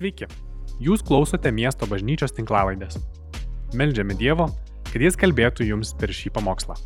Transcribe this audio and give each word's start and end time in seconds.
Sveiki, 0.00 0.24
jūs 0.80 1.02
klausote 1.04 1.50
miesto 1.52 1.84
bažnyčios 1.84 2.32
tinklavaidės. 2.32 2.94
Meldžiame 3.76 4.14
Dievo, 4.16 4.46
kad 4.88 5.02
Jis 5.04 5.18
kalbėtų 5.20 5.66
jums 5.68 5.90
per 6.00 6.08
šį 6.16 6.32
pamokslą. 6.38 6.78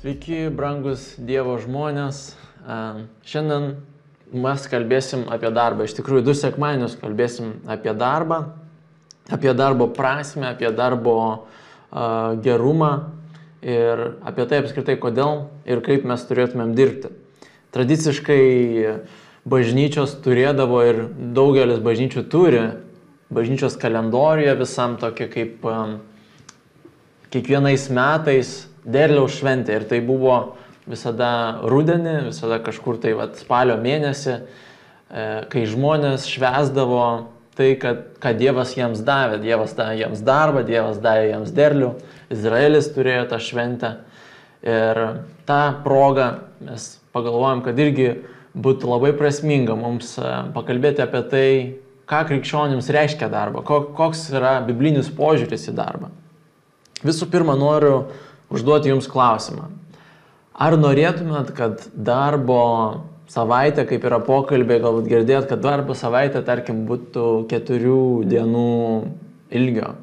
Sveiki, 0.00 0.48
brangus 0.50 1.06
Dievo 1.22 1.54
žmonės. 1.62 2.34
Šiandien 3.22 3.70
mes 4.34 4.66
kalbėsim 4.74 5.28
apie 5.30 5.54
darbą. 5.54 5.86
Iš 5.86 5.94
tikrųjų, 6.02 6.26
du 6.26 6.34
sekmanius 6.42 6.98
kalbėsim 6.98 7.60
apie 7.70 7.94
darbą, 7.94 8.48
apie 9.30 9.54
darbo 9.54 9.86
prasme, 9.94 10.50
apie 10.50 10.74
darbo 10.74 11.44
gerumą 12.42 12.94
ir 13.62 14.08
apie 14.26 14.50
tai 14.50 14.64
apskritai, 14.66 14.98
kodėl 14.98 15.52
ir 15.70 15.86
kaip 15.86 16.02
mes 16.02 16.26
turėtumėm 16.26 16.74
dirbti. 16.74 17.14
Tradiciškai 17.70 18.42
bažnyčios 19.44 20.16
turėdavo 20.24 20.80
ir 20.88 21.04
daugelis 21.36 21.82
bažnyčių 21.84 22.24
turi 22.32 22.64
bažnyčios 23.34 23.76
kalendorijoje 23.80 24.54
visam 24.60 24.96
tokia 25.00 25.28
kaip 25.32 25.64
um, 25.66 25.98
kiekvienais 27.34 27.88
metais 27.90 28.54
derliaus 28.84 29.38
šventė. 29.40 29.80
Ir 29.80 29.88
tai 29.90 30.00
buvo 30.04 30.36
visada 30.86 31.60
rudenį, 31.64 32.28
visada 32.28 32.60
kažkur 32.62 33.00
tai 33.02 33.14
vat, 33.18 33.38
spalio 33.40 33.76
mėnesį, 33.80 34.34
e, 34.36 35.24
kai 35.50 35.64
žmonės 35.70 36.28
švesdavo 36.30 37.06
tai, 37.56 37.72
kad, 37.80 38.04
kad 38.22 38.38
Dievas 38.38 38.74
jiems 38.76 39.02
davė. 39.06 39.40
Dievas 39.42 39.74
davė 39.78 40.02
jiems 40.02 40.24
darbą, 40.26 40.64
Dievas 40.68 41.00
davė 41.02 41.32
jiems 41.32 41.54
derlių, 41.56 41.94
Izraelis 42.34 42.92
turėjo 42.94 43.24
tą 43.32 43.40
šventę. 43.42 43.94
Ir 44.64 45.00
tą 45.48 45.62
progą 45.84 46.28
mes 46.64 46.94
pagalvojom, 47.12 47.64
kad 47.66 47.80
irgi 47.80 48.12
būtų 48.54 48.90
labai 48.90 49.12
prasminga 49.18 49.76
mums 49.78 50.14
e, 50.18 50.28
pakalbėti 50.54 51.02
apie 51.04 51.22
tai, 51.30 51.48
ką 52.10 52.20
krikščionims 52.28 52.90
reiškia 52.92 53.30
darbą, 53.32 53.64
koks 53.64 54.28
yra 54.34 54.58
biblinis 54.66 55.10
požiūris 55.14 55.70
į 55.72 55.74
darbą. 55.78 56.10
Visų 57.04 57.28
pirma, 57.32 57.56
noriu 57.58 58.06
užduoti 58.52 58.92
Jums 58.92 59.08
klausimą. 59.10 59.70
Ar 60.54 60.76
norėtumėt, 60.78 61.50
kad 61.56 61.82
darbo 61.92 62.60
savaitė, 63.32 63.86
kaip 63.88 64.04
yra 64.06 64.20
pokalbė, 64.22 64.78
galbūt 64.84 65.08
girdėt, 65.10 65.48
kad 65.50 65.62
darbo 65.64 65.96
savaitė, 65.98 66.44
tarkim, 66.46 66.84
būtų 66.88 67.46
keturių 67.50 68.04
dienų 68.30 68.68
ilgio? 69.58 69.94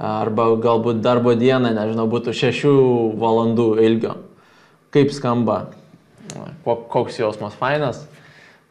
Arba 0.00 0.46
galbūt 0.56 1.02
darbo 1.04 1.34
diena, 1.36 1.74
nežinau, 1.76 2.06
būtų 2.08 2.32
šešių 2.38 2.74
valandų 3.20 3.68
ilgio. 3.84 4.16
Kaip 4.94 5.12
skamba? 5.12 5.58
Koks 6.64 7.18
jausmas 7.20 7.54
fainas, 7.58 8.04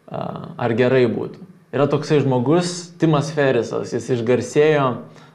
ar 0.10 0.74
gerai 0.78 1.06
būtų. 1.12 1.46
Yra 1.70 1.86
toksai 1.86 2.24
žmogus, 2.24 2.90
Timas 2.98 3.30
Ferisas, 3.36 3.94
jis 3.94 4.08
išgarsėjo 4.16 4.86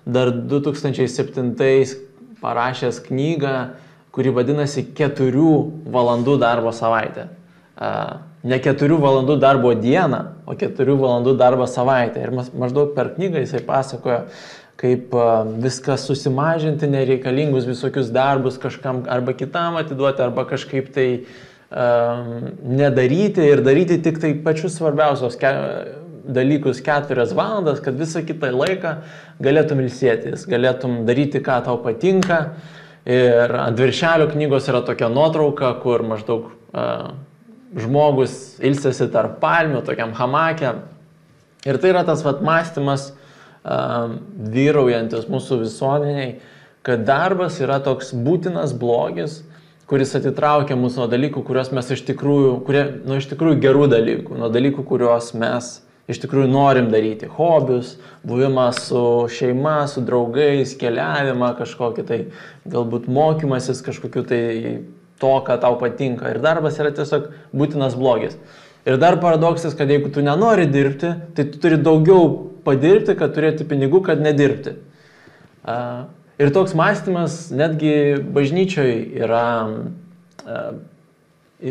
dar 0.02 0.32
2007 0.34 1.54
parašęs 2.42 2.98
knygą, 3.06 3.54
kuri 4.14 4.32
vadinasi 4.34 4.82
4 4.98 5.44
valandų 5.94 6.34
darbo 6.42 6.74
savaitė. 6.74 7.28
Ne 8.44 8.58
4 8.66 8.98
valandų 9.00 9.38
darbo 9.42 9.72
dieną, 9.78 10.20
o 10.46 10.58
4 10.58 10.98
valandų 10.98 11.36
darbo 11.38 11.70
savaitę. 11.70 12.26
Ir 12.26 12.34
maždaug 12.34 12.92
per 12.98 13.14
knygą 13.14 13.46
jisai 13.46 13.62
pasakoja, 13.64 14.24
kaip 14.78 15.14
viską 15.62 15.94
susimažinti, 16.02 16.90
nereikalingus 16.90 17.66
visokius 17.70 18.10
darbus 18.10 18.58
kažkam 18.58 19.04
arba 19.06 19.38
kitam 19.38 19.78
atiduoti, 19.78 20.22
arba 20.26 20.44
kažkaip 20.50 20.90
tai 20.92 21.08
uh, 21.22 21.34
nedaryti 21.74 23.42
ir 23.50 23.64
daryti 23.66 23.98
tik 24.02 24.20
tai 24.22 24.34
pačius 24.44 24.76
svarbiausios 24.78 25.34
ke 25.40 25.50
dalykus 26.24 26.80
keturias 26.84 27.34
valandas, 27.36 27.80
kad 27.84 27.98
visą 27.98 28.22
kitą 28.24 28.52
laiką 28.54 28.94
galėtum 29.44 29.82
ilsėtis, 29.84 30.46
galėtum 30.48 31.02
daryti, 31.08 31.42
ką 31.44 31.60
tau 31.66 31.80
patinka. 31.84 32.54
Ir 33.04 33.52
ant 33.60 33.76
viršelio 33.76 34.30
knygos 34.32 34.70
yra 34.70 34.80
tokia 34.86 35.10
nuotrauka, 35.12 35.74
kur 35.82 36.00
maždaug 36.08 36.46
uh, 36.48 37.10
žmogus 37.76 38.56
ilsėsi 38.64 39.10
tarp 39.12 39.36
palmių, 39.42 39.82
tokiam 39.84 40.14
hamakė. 40.16 40.72
Ir 41.68 41.80
tai 41.80 41.92
yra 41.92 42.04
tas 42.08 42.24
vat 42.24 42.40
mąstymas 42.44 43.10
uh, 43.10 44.14
vyraujantis 44.54 45.28
mūsų 45.28 45.60
visuomeniai, 45.66 46.38
kad 46.84 47.04
darbas 47.04 47.60
yra 47.60 47.76
toks 47.84 48.14
būtinas 48.16 48.72
blogis, 48.76 49.42
kuris 49.94 50.10
atitraukia 50.18 50.74
mus 50.74 50.96
nuo 50.98 51.04
dalykų, 51.06 51.44
kuriuos 51.46 51.68
mes 51.70 51.92
iš 51.94 52.00
tikrųjų, 52.08 52.54
kurie, 52.66 52.80
nuo 53.06 53.20
iš 53.20 53.28
tikrųjų 53.30 53.60
gerų 53.62 53.84
dalykų, 53.92 54.38
nuo 54.40 54.48
dalykų, 54.50 54.82
kuriuos 54.88 55.28
mes 55.38 55.68
iš 56.10 56.18
tikrųjų 56.24 56.48
norim 56.50 56.88
daryti. 56.90 57.28
Hobius, 57.36 57.92
buvimą 58.26 58.64
su 58.74 59.02
šeima, 59.30 59.84
su 59.86 60.02
draugais, 60.02 60.72
keliavimą 60.80 61.52
kažkokį 61.60 62.06
tai, 62.08 62.18
galbūt 62.74 63.06
mokymasis 63.06 63.84
kažkokiu 63.86 64.24
tai 64.32 64.42
to, 65.22 65.30
ką 65.46 65.60
tau 65.62 65.78
patinka. 65.78 66.34
Ir 66.34 66.42
darbas 66.42 66.82
yra 66.82 66.90
tiesiog 66.98 67.30
būtinas 67.54 67.94
blogis. 67.94 68.34
Ir 68.90 68.98
dar 68.98 69.20
paradoksas, 69.22 69.78
kad 69.78 69.94
jeigu 69.94 70.10
tu 70.10 70.26
nenori 70.26 70.66
dirbti, 70.74 71.14
tai 71.38 71.46
tu 71.52 71.62
turi 71.62 71.78
daugiau 71.78 72.26
padirbti, 72.66 73.14
kad 73.22 73.38
turėti 73.38 73.70
pinigų, 73.70 74.02
kad 74.10 74.26
nedirbti. 74.26 74.74
Uh, 75.62 76.10
Ir 76.38 76.50
toks 76.50 76.74
mąstymas 76.74 77.50
netgi 77.54 78.18
bažnyčioj 78.34 78.94
yra, 79.22 79.44
e, 80.42 80.62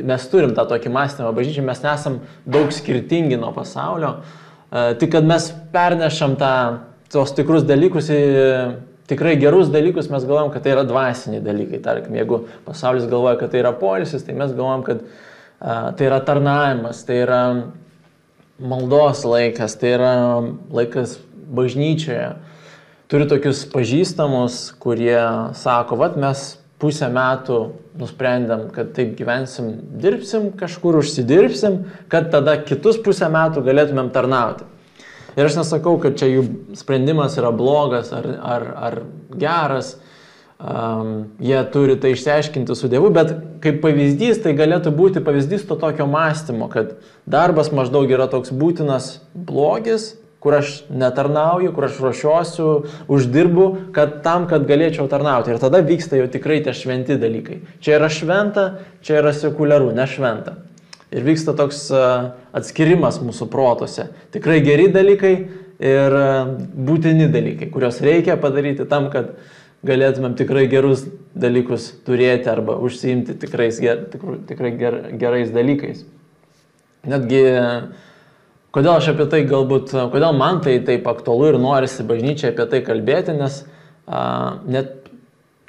mes 0.08 0.28
turim 0.32 0.54
tą 0.56 0.64
tokį 0.70 0.92
mąstymą, 0.94 1.34
bažnyčiai 1.36 1.66
mes 1.68 1.82
nesam 1.84 2.22
daug 2.48 2.72
skirtingi 2.72 3.36
nuo 3.42 3.52
pasaulio, 3.56 4.14
e, 4.72 4.94
tik 5.02 5.12
kad 5.18 5.28
mes 5.28 5.50
pernešam 5.74 6.38
tą, 6.40 6.54
tos 7.12 7.36
tikrus 7.36 7.68
dalykus 7.68 8.08
į 8.08 8.22
tikrai 9.12 9.36
gerus 9.36 9.68
dalykus, 9.68 10.08
mes 10.10 10.24
galvojam, 10.24 10.54
kad 10.54 10.64
tai 10.64 10.78
yra 10.78 10.86
dvasiniai 10.88 11.44
dalykai. 11.44 11.82
Tarkim, 11.84 12.16
jeigu 12.16 12.46
pasaulis 12.64 13.04
galvoja, 13.12 13.36
kad 13.42 13.52
tai 13.52 13.60
yra 13.66 13.74
polisis, 13.76 14.24
tai 14.24 14.38
mes 14.40 14.56
galvojam, 14.56 14.88
kad 14.88 15.04
a, 15.60 15.92
tai 15.92 16.08
yra 16.08 16.22
tarnavimas, 16.24 17.04
tai 17.04 17.20
yra 17.26 17.44
maldos 18.64 19.26
laikas, 19.28 19.76
tai 19.76 19.92
yra 19.98 20.16
laikas 20.72 21.20
bažnyčioje 21.52 22.32
turiu 23.14 23.28
tokius 23.30 23.60
pažįstamus, 23.70 24.72
kurie 24.82 25.20
sako, 25.54 26.00
vad 26.02 26.16
mes 26.18 26.56
pusę 26.82 27.12
metų 27.14 27.58
nusprendėm, 28.02 28.64
kad 28.74 28.90
taip 28.98 29.12
gyvensim, 29.20 29.68
dirbsim, 30.02 30.48
kažkur 30.58 30.98
užsidirbsim, 30.98 31.84
kad 32.10 32.32
tada 32.34 32.56
kitus 32.66 32.98
pusę 33.06 33.30
metų 33.30 33.62
galėtumėm 33.68 34.10
tarnauti. 34.16 34.66
Ir 35.38 35.46
aš 35.46 35.60
nesakau, 35.60 36.00
kad 36.02 36.18
čia 36.18 36.32
jų 36.32 36.48
sprendimas 36.78 37.38
yra 37.38 37.54
blogas 37.54 38.10
ar, 38.18 38.26
ar, 38.42 38.66
ar 38.88 38.98
geras, 39.30 39.94
um, 40.58 41.14
jie 41.38 41.62
turi 41.74 42.00
tai 42.02 42.16
išsiaiškinti 42.18 42.78
su 42.78 42.90
Dievu, 42.90 43.14
bet 43.14 43.36
kaip 43.62 43.78
pavyzdys 43.86 44.42
tai 44.42 44.56
galėtų 44.58 44.90
būti 44.98 45.22
pavyzdys 45.22 45.70
to 45.70 45.78
tokio 45.78 46.10
mąstymo, 46.10 46.66
kad 46.74 46.98
darbas 47.30 47.70
maždaug 47.70 48.10
yra 48.10 48.26
toks 48.34 48.50
būtinas 48.50 49.20
blogis, 49.38 50.16
kur 50.44 50.58
aš 50.60 50.74
netarnauju, 50.92 51.72
kur 51.72 51.88
aš 51.88 52.02
ruošiuosiu, 52.04 52.68
uždirbu, 53.08 53.68
kad 53.96 54.20
tam, 54.26 54.44
kad 54.52 54.68
galėčiau 54.68 55.08
tarnauti. 55.12 55.54
Ir 55.54 55.62
tada 55.64 55.80
vyksta 55.86 56.20
jau 56.20 56.28
tikrai 56.32 56.60
tie 56.66 56.76
šventi 56.76 57.16
dalykai. 57.22 57.62
Čia 57.84 57.96
yra 58.02 58.12
šventa, 58.12 58.66
čia 59.08 59.22
yra 59.22 59.32
sekuliaru, 59.38 59.94
ne 59.96 60.08
šventa. 60.10 60.58
Ir 61.14 61.24
vyksta 61.24 61.56
toks 61.56 61.86
atskirimas 61.94 63.22
mūsų 63.24 63.48
protose. 63.54 64.10
Tikrai 64.36 64.60
geri 64.66 64.90
dalykai 64.92 65.34
ir 65.84 66.20
būtini 66.76 67.32
dalykai, 67.32 67.72
kuriuos 67.72 68.04
reikia 68.04 68.36
padaryti 68.42 68.88
tam, 68.90 69.08
kad 69.14 69.36
galėtumėm 69.88 70.36
tikrai 70.40 70.66
gerus 70.72 71.06
dalykus 71.36 71.90
turėti 72.08 72.52
arba 72.52 72.76
užsiimti 72.84 73.36
tikrais, 73.40 73.80
tikrai, 73.80 74.40
tikrai 74.50 74.72
ger, 74.80 75.00
gerais 75.20 75.52
dalykais. 75.56 76.04
Netgi 77.08 77.44
Kodėl 78.74 78.96
aš 78.98 79.12
apie 79.12 79.28
tai 79.30 79.44
galbūt, 79.46 79.92
kodėl 80.10 80.34
man 80.34 80.58
tai 80.66 80.80
taip 80.82 81.06
aktualu 81.06 81.52
ir 81.52 81.60
norisi 81.62 82.02
bažnyčiai 82.10 82.50
apie 82.50 82.66
tai 82.72 82.80
kalbėti, 82.82 83.36
nes 83.38 83.60
a, 84.10 84.22
net 84.66 85.12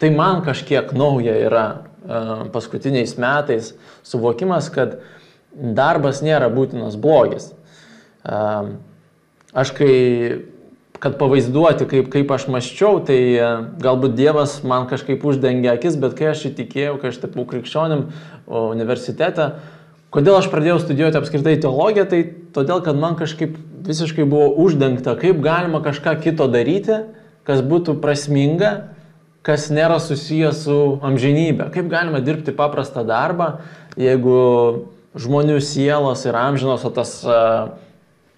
tai 0.00 0.08
man 0.14 0.40
kažkiek 0.46 0.94
nauja 0.96 1.34
yra 1.36 1.64
a, 1.68 2.22
paskutiniais 2.54 3.12
metais 3.20 3.74
suvokimas, 4.08 4.70
kad 4.72 5.02
darbas 5.52 6.22
nėra 6.24 6.48
būtinas 6.48 6.96
blogis. 6.96 7.50
A, 8.24 8.72
aš 9.52 9.74
kai, 9.76 9.92
kad 10.96 11.20
pavaizduoti, 11.20 11.84
kaip, 11.90 12.08
kaip 12.08 12.32
aš 12.32 12.48
maščiau, 12.56 13.04
tai 13.04 13.20
galbūt 13.84 14.16
Dievas 14.16 14.62
man 14.64 14.88
kažkaip 14.88 15.28
uždengė 15.28 15.74
akis, 15.76 16.00
bet 16.00 16.16
kai 16.16 16.32
aš 16.32 16.48
įtikėjau, 16.54 16.96
kai 17.02 17.12
aš 17.12 17.20
tapau 17.26 17.44
krikščionim 17.52 18.08
universitete, 18.48 19.52
Kodėl 20.14 20.36
aš 20.38 20.46
pradėjau 20.46 20.78
studijuoti 20.78 21.18
apskritai 21.18 21.56
teologiją, 21.58 22.04
tai 22.06 22.20
todėl, 22.54 22.84
kad 22.86 22.94
man 22.94 23.16
kažkaip 23.18 23.56
visiškai 23.84 24.22
buvo 24.30 24.52
uždengta, 24.62 25.16
kaip 25.18 25.40
galima 25.42 25.80
kažką 25.82 26.14
kito 26.22 26.46
daryti, 26.46 27.00
kas 27.42 27.64
būtų 27.66 27.96
prasminga, 27.98 28.94
kas 29.44 29.66
nėra 29.74 29.98
susijęs 29.98 30.62
su 30.68 30.76
amžinybė. 31.04 31.66
Kaip 31.74 31.90
galima 31.90 32.22
dirbti 32.22 32.54
paprastą 32.54 33.02
darbą, 33.04 33.56
jeigu 33.98 34.38
žmonių 35.18 35.58
sielos 35.58 36.22
yra 36.30 36.46
amžinos, 36.48 36.86
o 36.86 36.94
tas 36.94 37.18
uh, 37.26 37.74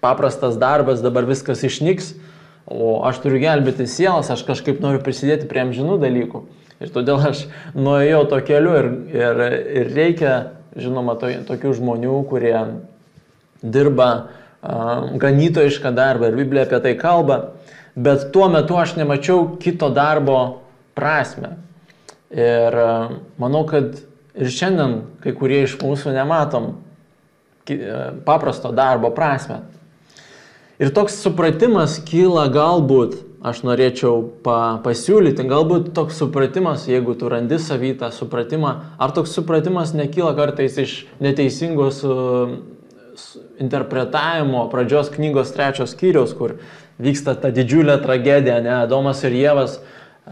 paprastas 0.01 0.57
darbas 0.57 1.05
dabar 1.05 1.29
viskas 1.29 1.61
išnyks, 1.61 2.15
o 2.67 3.03
aš 3.05 3.21
turiu 3.23 3.39
gelbėti 3.45 3.85
sielas, 3.85 4.33
aš 4.33 4.43
kažkaip 4.49 4.81
noriu 4.81 4.99
prisidėti 5.05 5.45
prie 5.45 5.61
amžinų 5.63 6.01
dalykų. 6.01 6.43
Ir 6.81 6.91
todėl 6.93 7.21
aš 7.29 7.47
nuėjau 7.77 8.25
to 8.33 8.41
keliu 8.49 8.75
ir, 8.81 8.89
ir, 9.13 9.43
ir 9.81 9.95
reikia, 9.95 10.33
žinoma, 10.77 11.17
to, 11.19 11.29
tokių 11.47 11.73
žmonių, 11.77 12.17
kurie 12.29 12.55
dirba 13.61 14.09
uh, 14.17 15.13
ganytojišką 15.19 15.93
darbą 15.97 16.31
ir 16.31 16.39
Biblija 16.39 16.67
apie 16.67 16.81
tai 16.83 16.95
kalba, 16.99 17.39
bet 17.97 18.29
tuo 18.33 18.47
metu 18.53 18.77
aš 18.77 18.95
nemačiau 18.99 19.57
kito 19.61 19.89
darbo 19.93 20.61
prasme. 20.97 21.55
Ir 22.33 22.77
uh, 22.77 23.15
manau, 23.41 23.63
kad 23.69 23.97
ir 24.37 24.53
šiandien 24.53 24.99
kai 25.23 25.33
kurie 25.37 25.63
iš 25.65 25.79
mūsų 25.81 26.13
nematom 26.15 26.75
paprasto 28.23 28.71
darbo 28.71 29.11
prasme. 29.11 29.65
Ir 30.77 30.93
toks 30.93 31.17
supratimas 31.19 31.97
kyla 32.05 32.45
galbūt, 32.53 33.17
aš 33.45 33.61
norėčiau 33.67 34.21
pa, 34.43 34.79
pasiūlyti, 34.85 35.45
galbūt 35.47 35.91
toks 35.97 36.17
supratimas, 36.17 36.87
jeigu 36.89 37.13
tu 37.17 37.29
randi 37.29 37.59
savytą 37.61 38.09
supratimą, 38.13 38.73
ar 38.97 39.13
toks 39.13 39.35
supratimas 39.37 39.93
nekyla 39.97 40.33
kartais 40.37 40.77
iš 40.81 40.95
neteisingos 41.21 42.01
uh, 42.07 42.57
interpretavimo 43.61 44.65
pradžios 44.73 45.11
knygos 45.13 45.53
trečios 45.53 45.93
skyriaus, 45.93 46.33
kur 46.37 46.57
vyksta 47.01 47.37
ta 47.37 47.53
didžiulė 47.53 47.99
tragedija, 48.01 48.57
ne, 48.65 48.73
Adomas 48.81 49.21
ir 49.27 49.37
Jėvas 49.37 49.77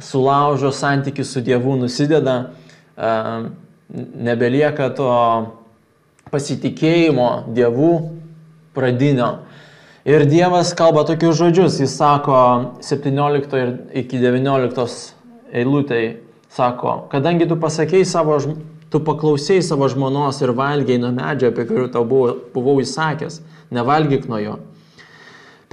sulaužo 0.02 0.74
santykių 0.74 1.26
su 1.26 1.46
Dievu, 1.46 1.78
nusideda, 1.78 2.38
uh, 2.98 3.48
nebelieka 3.94 4.90
to 4.98 5.12
pasitikėjimo 6.34 7.54
Dievu 7.54 7.92
pradinio. 8.76 9.46
Ir 10.06 10.22
Dievas 10.30 10.70
kalba 10.78 11.02
tokius 11.02 11.40
žodžius, 11.40 11.80
jis 11.82 11.96
sako 11.98 12.38
17 12.86 13.56
ir 13.58 13.70
iki 14.04 14.20
19 14.22 14.84
eilutėj, 15.50 16.04
sako, 16.54 16.92
kadangi 17.10 17.48
tu 17.50 17.56
pasakėjai 17.58 18.06
savo, 18.06 18.36
tu 18.94 19.00
paklausėjai 19.02 19.64
savo 19.66 19.88
žmonos 19.90 20.44
ir 20.46 20.54
valgiai 20.60 21.00
nuo 21.02 21.10
medžio, 21.16 21.50
apie 21.50 21.66
kurį 21.66 21.88
tau 21.96 22.06
buvau, 22.06 22.36
buvau 22.54 22.84
įsakęs, 22.84 23.40
nevalgyk 23.74 24.28
nuo 24.30 24.44
jo. 24.44 24.54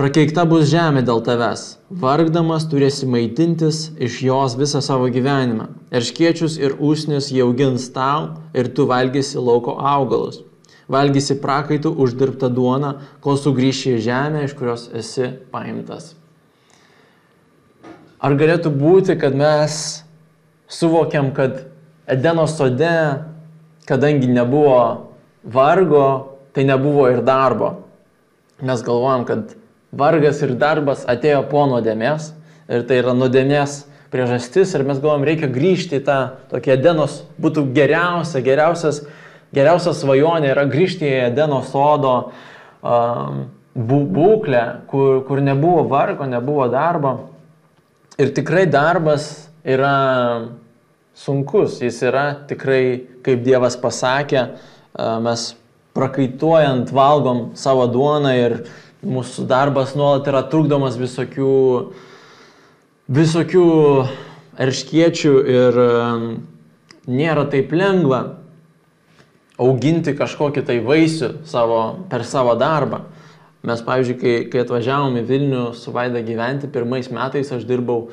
Prakeikta 0.00 0.46
bus 0.49 0.64
žemė 0.70 1.02
dėl 1.05 1.20
tavęs, 1.26 1.67
vargdamas 1.93 2.64
turėsi 2.73 3.05
maitintis 3.05 3.82
iš 4.00 4.17
jos 4.31 4.56
visą 4.56 4.81
savo 4.81 5.11
gyvenimą. 5.12 5.69
Erškiečius 5.93 6.56
ir 6.56 6.78
usnius 6.81 7.28
jie 7.28 7.44
augins 7.44 7.90
tau 7.93 8.32
ir 8.56 8.73
tu 8.73 8.88
valgysi 8.88 9.37
lauko 9.37 9.76
augalus 9.76 10.40
valgysi 10.92 11.38
prakaitų 11.40 11.94
uždirbtą 12.04 12.50
duoną, 12.52 12.96
kol 13.24 13.38
sugrįši 13.40 13.96
į 13.96 14.02
žemę, 14.04 14.44
iš 14.46 14.56
kurios 14.58 14.88
esi 14.96 15.30
paimtas. 15.52 16.12
Ar 18.22 18.36
galėtų 18.38 18.70
būti, 18.70 19.16
kad 19.18 19.34
mes 19.34 20.02
suvokiam, 20.70 21.32
kad 21.34 21.64
Edeno 22.12 22.44
sode, 22.50 23.22
kadangi 23.86 24.28
nebuvo 24.30 25.08
vargo, 25.42 26.38
tai 26.52 26.64
nebuvo 26.68 27.08
ir 27.10 27.22
darbo. 27.24 27.72
Mes 28.62 28.82
galvojam, 28.84 29.24
kad 29.26 29.54
vargas 29.92 30.42
ir 30.44 30.54
darbas 30.58 31.06
atėjo 31.08 31.42
po 31.50 31.64
nuodėmės 31.70 32.30
ir 32.70 32.84
tai 32.88 33.00
yra 33.02 33.14
nuodėmės 33.16 33.82
priežastis 34.12 34.74
ir 34.76 34.84
mes 34.86 35.00
galvojam, 35.00 35.24
reikia 35.26 35.48
grįžti 35.50 35.98
į 35.98 36.04
tą 36.06 36.18
tokį 36.52 36.74
Edenos, 36.76 37.22
būtų 37.40 37.64
geriausia, 37.74 38.42
geriausias 38.44 39.02
Geriausia 39.52 39.93
svajonė 39.93 40.49
yra 40.54 40.64
grįžti 40.64 41.04
į 41.04 41.16
Edeno 41.26 41.60
sodo 41.66 42.14
um, 42.81 43.43
būklę, 43.76 44.62
kur, 44.88 45.20
kur 45.28 45.43
nebuvo 45.44 45.84
vargo, 45.90 46.25
nebuvo 46.28 46.70
darbo. 46.72 47.12
Ir 48.16 48.32
tikrai 48.32 48.64
darbas 48.64 49.50
yra 49.60 50.49
sunkus, 51.12 51.82
jis 51.84 52.00
yra 52.08 52.25
tikrai, 52.49 53.04
kaip 53.25 53.44
Dievas 53.44 53.76
pasakė, 53.81 54.46
uh, 54.49 55.20
mes 55.20 55.50
prakaituojant 55.93 56.88
valgom 56.96 57.50
savo 57.52 57.84
duoną 57.93 58.32
ir 58.32 58.58
mūsų 59.04 59.44
darbas 59.50 59.93
nuolat 59.99 60.32
yra 60.32 60.46
trukdomas 60.49 60.96
visokių, 60.96 61.52
visokių 63.12 63.69
erškiečių 64.62 65.32
ir 65.60 65.82
um, 65.82 66.31
nėra 67.04 67.44
taip 67.52 67.76
lengva 67.76 68.22
auginti 69.62 70.14
kažkokį 70.19 70.64
tai 70.67 70.79
vaisių 70.85 71.32
savo, 71.49 71.81
per 72.11 72.26
savo 72.29 72.55
darbą. 72.59 73.05
Mes, 73.62 73.82
pavyzdžiui, 73.87 74.19
kai, 74.19 74.35
kai 74.50 74.64
atvažiavom 74.64 75.20
į 75.20 75.26
Vilnių 75.29 75.67
su 75.79 75.93
Vaida 75.94 76.23
gyventi, 76.26 76.70
pirmais 76.70 77.06
metais 77.14 77.53
aš 77.55 77.62
dirbau 77.69 78.09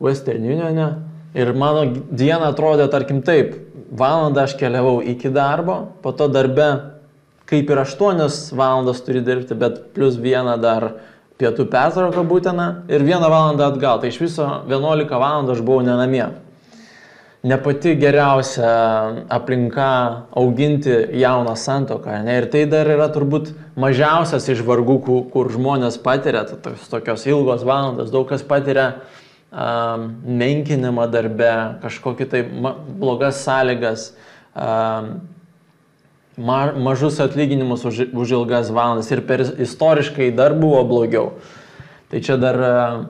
Western 0.00 0.46
Unione 0.48 0.88
ir 1.36 1.52
mano 1.52 1.84
diena 1.92 2.48
atrodė, 2.54 2.86
tarkim, 2.92 3.20
taip, 3.26 3.52
valandą 3.94 4.46
aš 4.46 4.56
keliavau 4.58 5.02
iki 5.04 5.28
darbo, 5.34 5.76
po 6.00 6.14
to 6.16 6.30
darbe 6.32 6.70
kaip 7.50 7.68
ir 7.68 7.82
8 7.82 8.56
valandas 8.56 9.02
turi 9.04 9.20
dirbti, 9.24 9.56
bet 9.58 9.92
plus 9.94 10.16
vieną 10.16 10.56
dar 10.62 10.94
pietų 11.38 11.66
pertrauką 11.68 12.24
būtina 12.24 12.68
ir 12.88 13.04
vieną 13.04 13.28
valandą 13.28 13.68
atgal. 13.68 14.00
Tai 14.00 14.08
iš 14.08 14.22
viso 14.22 14.48
11 14.70 15.12
valandų 15.12 15.58
aš 15.58 15.62
buvau 15.66 15.84
nenamie 15.84 16.30
ne 17.44 17.58
pati 17.62 17.92
geriausia 18.00 18.68
aplinka 19.28 19.88
auginti 20.32 20.94
jauną 21.12 21.56
santoką. 21.56 22.22
Ne? 22.24 22.38
Ir 22.40 22.46
tai 22.48 22.64
dar 22.72 22.88
yra 22.88 23.10
turbūt 23.12 23.50
mažiausias 23.76 24.48
iš 24.48 24.62
vargų, 24.64 24.96
kur 25.32 25.50
žmonės 25.52 25.98
patiria, 26.00 26.46
tokios 26.88 27.26
ilgos 27.28 27.66
valandos, 27.68 28.08
daug 28.14 28.24
kas 28.30 28.44
patiria 28.48 28.86
um, 29.52 30.08
menkinimą 30.24 31.04
darbe, 31.12 31.52
kažkokį 31.84 32.28
tai 32.32 32.40
ma 32.48 32.72
blogas 32.72 33.42
sąlygas, 33.44 34.06
um, 34.56 35.10
ma 36.40 36.62
mažus 36.80 37.20
atlyginimus 37.20 37.84
už, 37.84 38.06
už 38.08 38.32
ilgas 38.38 38.72
valandas 38.72 39.12
ir 39.12 39.20
per 39.28 39.44
istoriškai 39.44 40.32
dar 40.32 40.56
buvo 40.56 40.80
blogiau. 40.88 41.34
Tai 42.08 42.24
čia 42.24 42.40
dar 42.40 42.56
uh, 42.64 43.04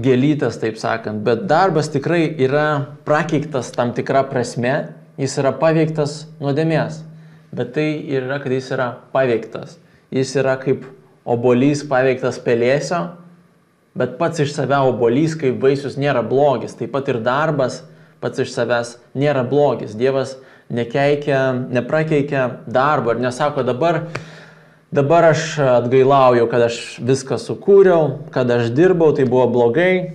gėlytės, 0.00 0.58
taip 0.58 0.78
sakant, 0.80 1.22
bet 1.26 1.46
darbas 1.50 1.90
tikrai 1.92 2.26
yra 2.42 2.96
prakeiktas 3.06 3.70
tam 3.74 3.92
tikrą 3.94 4.24
prasme, 4.30 4.74
jis 5.20 5.36
yra 5.38 5.54
paveiktas 5.58 6.24
nuodėmės, 6.42 7.02
bet 7.54 7.74
tai 7.76 7.88
yra, 8.16 8.40
kad 8.42 8.52
jis 8.52 8.72
yra 8.74 8.88
paveiktas. 9.14 9.78
Jis 10.14 10.34
yra 10.38 10.56
kaip 10.60 10.86
obolys 11.24 11.84
paveiktas 11.86 12.40
pelėsio, 12.42 13.00
bet 13.94 14.18
pats 14.18 14.42
iš 14.42 14.54
save 14.56 14.80
obolys 14.90 15.36
kaip 15.38 15.62
vaisius 15.62 15.98
nėra 16.00 16.24
blogis, 16.26 16.74
taip 16.78 16.92
pat 16.94 17.08
ir 17.10 17.22
darbas 17.22 17.82
pats 18.22 18.42
iš 18.42 18.54
savęs 18.54 18.96
nėra 19.14 19.44
blogis. 19.46 19.94
Dievas 19.98 20.36
nekeikia, 20.72 21.52
neprakeikia 21.70 22.46
darbo 22.66 23.12
ir 23.14 23.20
nesako 23.22 23.62
dabar 23.66 24.06
Dabar 24.94 25.24
aš 25.24 25.58
atgailauju, 25.58 26.44
kad 26.46 26.62
aš 26.68 26.76
viską 27.02 27.34
sukūriau, 27.42 28.28
kad 28.30 28.50
aš 28.54 28.68
dirbau, 28.70 29.08
tai 29.10 29.24
buvo 29.26 29.48
blogai, 29.50 30.12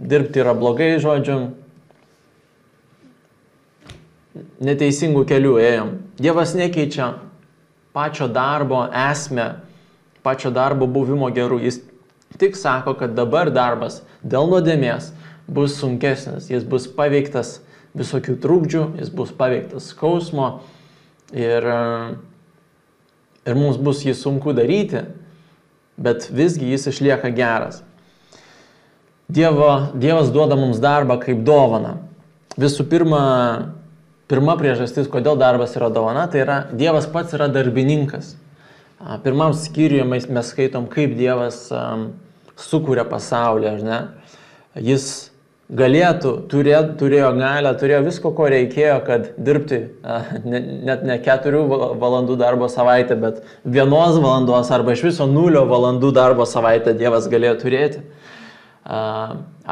dirbti 0.00 0.40
yra 0.40 0.54
blogai, 0.56 0.94
žodžiu. 1.02 1.36
Neteisingų 4.64 5.26
kelių 5.28 5.52
ėjom. 5.60 5.92
Dievas 6.16 6.56
nekeičia 6.56 7.10
pačio 7.92 8.30
darbo 8.32 8.86
esmę, 8.96 9.50
pačio 10.24 10.54
darbo 10.56 10.88
buvimo 10.88 11.28
gerų. 11.28 11.60
Jis 11.66 11.82
tik 12.40 12.56
sako, 12.56 12.96
kad 12.96 13.12
dabar 13.12 13.52
darbas 13.52 14.00
dėl 14.24 14.48
nuodėmės 14.48 15.12
bus 15.44 15.76
sunkesnis, 15.76 16.48
jis 16.48 16.64
bus 16.64 16.88
paveiktas 16.88 17.58
visokių 17.92 18.40
trūkdžių, 18.40 18.90
jis 19.04 19.12
bus 19.12 19.36
paveiktas 19.36 19.92
skausmo 19.92 20.54
ir 21.36 21.68
uh, 21.68 22.12
ir 23.46 23.58
mums 23.58 23.78
bus 23.80 24.02
jį 24.06 24.14
sunku 24.16 24.54
daryti, 24.56 25.04
bet 26.00 26.28
visgi 26.32 26.70
jis 26.72 26.88
išlieka 26.92 27.32
geras. 27.34 27.82
Dievo, 29.32 29.92
Dievas 29.96 30.30
duoda 30.32 30.58
mums 30.58 30.80
darbą 30.82 31.16
kaip 31.22 31.40
dovana. 31.46 31.96
Visų 32.60 32.84
pirma, 32.90 33.22
pirma 34.28 34.58
priežastis, 34.60 35.08
kodėl 35.08 35.38
darbas 35.40 35.76
yra 35.78 35.88
dovana, 35.92 36.26
tai 36.28 36.42
yra 36.44 36.58
Dievas 36.72 37.08
pats 37.08 37.32
yra 37.36 37.48
darbininkas. 37.52 38.34
Pirmam 39.24 39.54
skyriuje 39.56 40.04
mes, 40.06 40.28
mes 40.30 40.52
skaitom, 40.52 40.84
kaip 40.90 41.16
Dievas 41.18 41.64
um, 41.74 42.10
sukuria 42.60 43.06
pasaulį, 43.08 43.70
ar 43.72 43.80
ne? 43.82 44.00
Jis 44.78 45.31
galėtų, 45.72 46.32
turė, 46.52 46.76
turėjo 47.00 47.30
galę, 47.38 47.72
turėjo 47.80 48.02
visko, 48.06 48.32
ko 48.36 48.48
reikėjo, 48.52 48.98
kad 49.06 49.30
dirbti 49.40 49.80
ne, 50.44 50.60
net 50.88 51.04
ne 51.08 51.16
keturių 51.22 51.62
valandų 52.00 52.36
darbo 52.40 52.68
savaitę, 52.72 53.16
bet 53.20 53.40
vienos 53.64 54.18
valandos 54.20 54.72
arba 54.74 54.96
iš 54.96 55.06
viso 55.08 55.28
nulio 55.30 55.64
valandų 55.70 56.12
darbo 56.16 56.46
savaitę 56.48 56.94
Dievas 56.98 57.28
galėjo 57.32 57.56
turėti. 57.64 58.04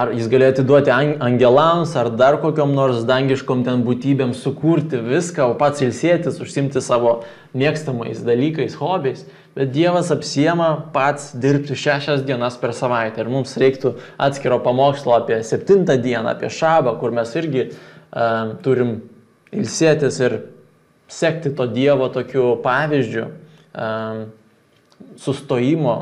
Ar 0.01 0.13
jis 0.17 0.31
galėjo 0.33 0.55
atiduoti 0.55 0.93
angelams, 0.95 1.91
ar 1.99 2.09
dar 2.17 2.39
kokiam 2.41 2.71
nors 2.73 3.03
dangiškom 3.09 3.67
ten 3.67 3.83
būtybėm 3.85 4.31
sukurti 4.39 5.01
viską, 5.05 5.51
o 5.51 5.57
pats 5.61 5.83
ilsėtis, 5.85 6.39
užsimti 6.41 6.81
savo 6.81 7.19
mėgstamais 7.59 8.23
dalykais, 8.25 8.79
hobiais. 8.81 9.27
Bet 9.59 9.75
Dievas 9.75 10.09
apsiema 10.15 10.71
pats 10.95 11.35
dirbti 11.43 11.77
šešias 11.77 12.23
dienas 12.25 12.57
per 12.63 12.73
savaitę. 12.77 13.21
Ir 13.21 13.33
mums 13.35 13.53
reiktų 13.61 13.97
atskiro 14.17 14.61
pamokslo 14.65 15.19
apie 15.19 15.43
septintą 15.45 15.99
dieną, 16.01 16.33
apie 16.33 16.49
šabą, 16.55 16.97
kur 17.03 17.13
mes 17.13 17.35
irgi 17.37 17.67
um, 17.69 18.57
turim 18.65 18.97
ilsėtis 19.53 20.21
ir 20.25 20.41
sekti 21.11 21.53
to 21.59 21.67
Dievo 21.69 22.09
tokiu 22.15 22.55
pavyzdžiu, 22.65 23.27
um, 23.75 24.29
sustojimo, 25.21 25.97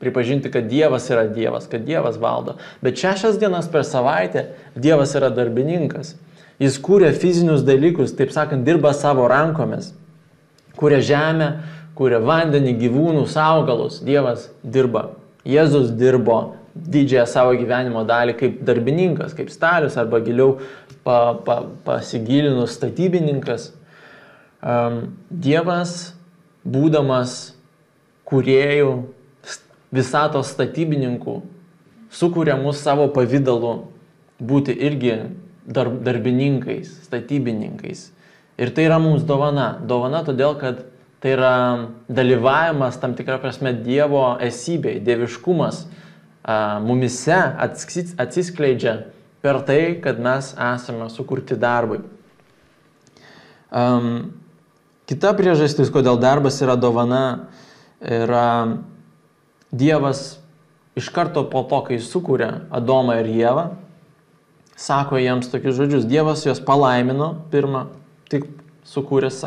pripažinti, 0.00 0.50
kad 0.50 0.68
Dievas 0.70 1.10
yra 1.12 1.26
Dievas, 1.28 1.68
kad 1.70 1.84
Dievas 1.84 2.16
valdo. 2.20 2.56
Bet 2.80 2.98
šešias 2.98 3.38
dienas 3.40 3.68
per 3.70 3.84
savaitę 3.84 4.46
Dievas 4.74 5.14
yra 5.18 5.28
darbininkas. 5.34 6.14
Jis 6.60 6.76
kūrė 6.80 7.12
fizinius 7.16 7.64
dalykus, 7.64 8.12
taip 8.16 8.32
sakant, 8.32 8.64
dirba 8.64 8.92
savo 8.96 9.26
rankomis. 9.28 9.92
Kūrė 10.80 11.00
žemę, 11.04 11.50
kūrė 11.96 12.20
vandenį, 12.24 12.74
gyvūnus, 12.80 13.36
augalus. 13.40 14.00
Dievas 14.04 14.48
dirba. 14.64 15.10
Jėzus 15.48 15.92
dirbo 15.96 16.40
didžiąją 16.74 17.26
savo 17.28 17.54
gyvenimo 17.58 18.04
dalį 18.08 18.36
kaip 18.38 18.60
darbininkas, 18.64 19.34
kaip 19.36 19.50
stalius 19.52 19.96
arba 20.00 20.20
giliau 20.24 20.58
pa, 21.04 21.34
pa, 21.44 21.62
pasigilinus 21.84 22.76
statybininkas. 22.78 23.70
Um, 24.60 25.16
dievas, 25.30 26.12
būdamas 26.68 27.54
kuriejų, 28.28 28.92
visatos 29.94 30.52
statybininkų, 30.54 31.40
sukuria 32.10 32.56
mus 32.60 32.80
savo 32.82 33.08
pavydalu 33.14 33.74
būti 34.40 34.74
irgi 34.74 35.16
darb, 35.66 36.00
darbininkais, 36.04 36.92
statybininkais. 37.06 38.08
Ir 38.60 38.72
tai 38.76 38.86
yra 38.88 38.98
mums 39.00 39.24
dovana. 39.26 39.72
Dovana 39.88 40.22
todėl, 40.26 40.56
kad 40.60 40.84
tai 41.20 41.34
yra 41.36 41.54
dalyvavimas 42.08 42.98
tam 43.00 43.14
tikrą 43.16 43.38
prasme 43.40 43.72
Dievo 43.76 44.34
esybei, 44.40 45.00
dieviškumas 45.04 45.84
a, 46.42 46.80
mumise 46.84 47.36
atsiskleidžia 48.20 48.96
per 49.44 49.62
tai, 49.68 50.00
kad 50.04 50.20
mes 50.20 50.52
esame 50.54 51.08
sukurti 51.12 51.56
darbui. 51.60 52.02
Um, 53.70 54.32
kita 55.08 55.32
priežastis, 55.36 55.92
kodėl 55.92 56.18
darbas 56.20 56.58
yra 56.64 56.76
dovana, 56.80 57.48
yra 58.00 58.80
Dievas 59.70 60.40
iš 60.98 61.08
karto 61.14 61.44
po 61.50 61.62
to, 61.70 61.80
kai 61.86 62.00
sukūrė 62.02 62.50
Adomą 62.74 63.20
ir 63.22 63.30
Jėvą, 63.30 63.66
sako 64.80 65.20
jiems 65.20 65.50
tokius 65.52 65.76
žodžius. 65.78 66.08
Dievas 66.08 66.42
juos 66.46 66.62
palaimino, 66.64 67.34
pirmą, 67.52 67.86
tik 68.32 68.48
sukūręs, 68.88 69.44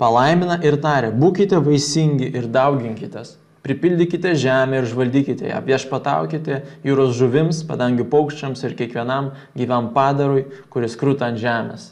palaimina 0.00 0.58
ir 0.64 0.80
tarė, 0.82 1.12
būkite 1.14 1.60
vaisingi 1.62 2.30
ir 2.32 2.48
dauginkitės, 2.50 3.36
pripildykite 3.66 4.32
žemę 4.40 4.80
ir 4.80 4.88
žvaldykite 4.88 5.50
ją, 5.52 5.60
viešpataukite 5.66 6.62
jūros 6.86 7.14
žuvims, 7.18 7.62
padangių 7.68 8.08
paukščiams 8.10 8.64
ir 8.66 8.76
kiekvienam 8.78 9.32
gyvam 9.54 9.92
padarui, 9.94 10.46
kuris 10.72 10.96
krūta 10.98 11.28
ant 11.28 11.40
žemės. 11.40 11.90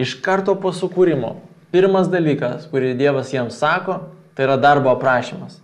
Iš 0.00 0.16
karto 0.24 0.56
po 0.56 0.72
sukūrimo, 0.72 1.36
pirmas 1.74 2.08
dalykas, 2.10 2.66
kurį 2.72 2.94
Dievas 2.98 3.34
jiems 3.34 3.58
sako, 3.60 4.00
tai 4.34 4.48
yra 4.48 4.56
darbo 4.60 4.90
aprašymas. 4.94 5.60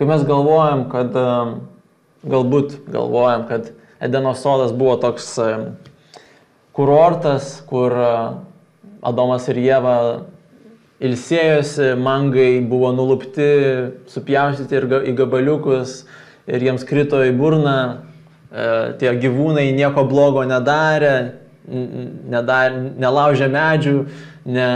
Kai 0.00 0.06
mes 0.08 0.22
galvojam, 0.24 0.86
kad 0.88 1.12
galbūt 2.24 2.78
galvojam, 2.88 3.42
kad 3.50 3.66
Edeno 4.00 4.30
sodas 4.32 4.70
buvo 4.72 4.94
toks 4.96 5.26
kurortas, 6.72 7.50
kur 7.68 7.92
Adomas 9.04 9.50
ir 9.52 9.60
Jėva 9.60 9.96
ilsėjosi, 11.04 11.90
mangai 12.00 12.62
buvo 12.64 12.94
nulupti, 12.96 13.50
supjaustyti 14.08 14.80
į 15.12 15.14
gabaliukus 15.20 16.06
ir 16.48 16.64
jiems 16.64 16.88
krito 16.88 17.20
į 17.20 17.36
burną, 17.36 17.76
e, 18.48 18.66
tie 19.04 19.12
gyvūnai 19.20 19.66
nieko 19.76 20.06
blogo 20.08 20.46
nedarė, 20.48 21.14
nedarė 21.68 22.86
nelaužė 23.04 23.52
medžių, 23.52 23.98
ne, 24.50 24.70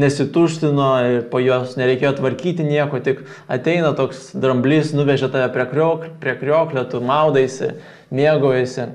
nesituštino 0.00 0.88
ir 1.08 1.20
po 1.30 1.40
jos 1.42 1.76
nereikėjo 1.80 2.14
tvarkyti 2.20 2.66
nieko, 2.66 3.00
tik 3.04 3.22
ateina 3.50 3.92
toks 3.96 4.30
dramblys, 4.38 4.94
nuvežė 4.96 5.30
tave 5.32 5.48
prie, 5.54 5.66
kriok, 5.70 6.08
prie 6.22 6.34
krioklio, 6.40 6.84
tu 6.88 7.02
maudaisi, 7.04 7.74
mėgaujasi. 8.14 8.90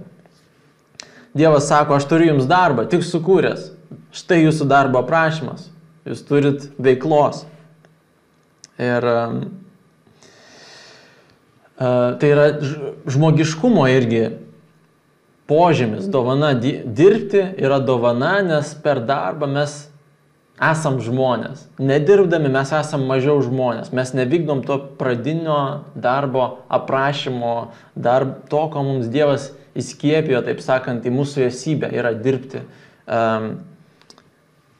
Dievas 1.36 1.68
sako, 1.68 1.98
aš 1.98 2.08
turiu 2.08 2.32
jums 2.32 2.48
darbą, 2.48 2.86
tik 2.88 3.04
sukūręs. 3.04 3.72
Štai 4.16 4.46
jūsų 4.46 4.68
darbo 4.72 5.02
aprašymas. 5.02 5.68
Jūs 6.08 6.22
turit 6.28 6.70
veiklos. 6.80 7.44
Ir 8.80 9.08
uh, 9.10 9.34
tai 11.76 12.30
yra 12.30 12.46
žmogiškumo 13.12 13.84
irgi 13.92 14.24
požymis, 15.50 16.08
dovana. 16.12 16.54
Dirbti 16.56 17.44
yra 17.60 17.82
dovana, 17.84 18.38
nes 18.46 18.72
per 18.84 19.04
darbą 19.04 19.50
mes 19.52 19.76
esam 20.62 21.02
žmonės. 21.04 21.66
Nedirbdami 21.82 22.50
mes 22.52 22.72
esam 22.76 23.04
mažiau 23.10 23.42
žmonės. 23.44 23.92
Mes 23.96 24.14
nevykdom 24.16 24.64
to 24.68 24.78
pradinio 25.00 25.86
darbo 25.96 26.64
aprašymo, 26.72 27.72
dar 27.96 28.26
to, 28.50 28.64
ko 28.72 28.84
mums 28.88 29.10
Dievas 29.12 29.52
įskiepijo, 29.76 30.40
taip 30.46 30.64
sakant, 30.64 31.04
į 31.04 31.12
mūsų 31.12 31.48
esybę 31.50 31.92
yra 31.92 32.14
dirbti. 32.16 32.64
Um, 33.06 33.50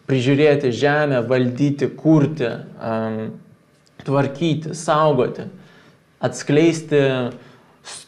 prižiūrėti 0.08 0.72
žemę, 0.76 1.20
valdyti, 1.28 1.90
kurti, 1.98 2.48
um, 2.80 3.20
tvarkyti, 4.06 4.76
saugoti, 4.78 5.50
atskleisti 6.24 7.04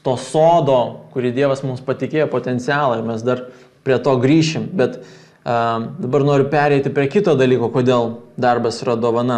to 0.06 0.18
sodo, 0.22 0.82
kurį 1.12 1.36
Dievas 1.36 1.66
mums 1.68 1.84
patikėjo 1.84 2.30
potencialą 2.32 3.02
ir 3.02 3.08
mes 3.12 3.26
dar 3.26 3.50
prie 3.84 3.98
to 4.04 4.14
grįšim. 4.22 4.70
Bet 4.78 5.02
uh, 5.02 5.16
Dabar 5.48 6.24
noriu 6.28 6.50
pereiti 6.52 6.92
prie 6.92 7.08
kito 7.08 7.32
dalyko, 7.40 7.70
kodėl 7.72 8.18
darbas 8.36 8.82
yra 8.84 8.98
dovana. 9.00 9.38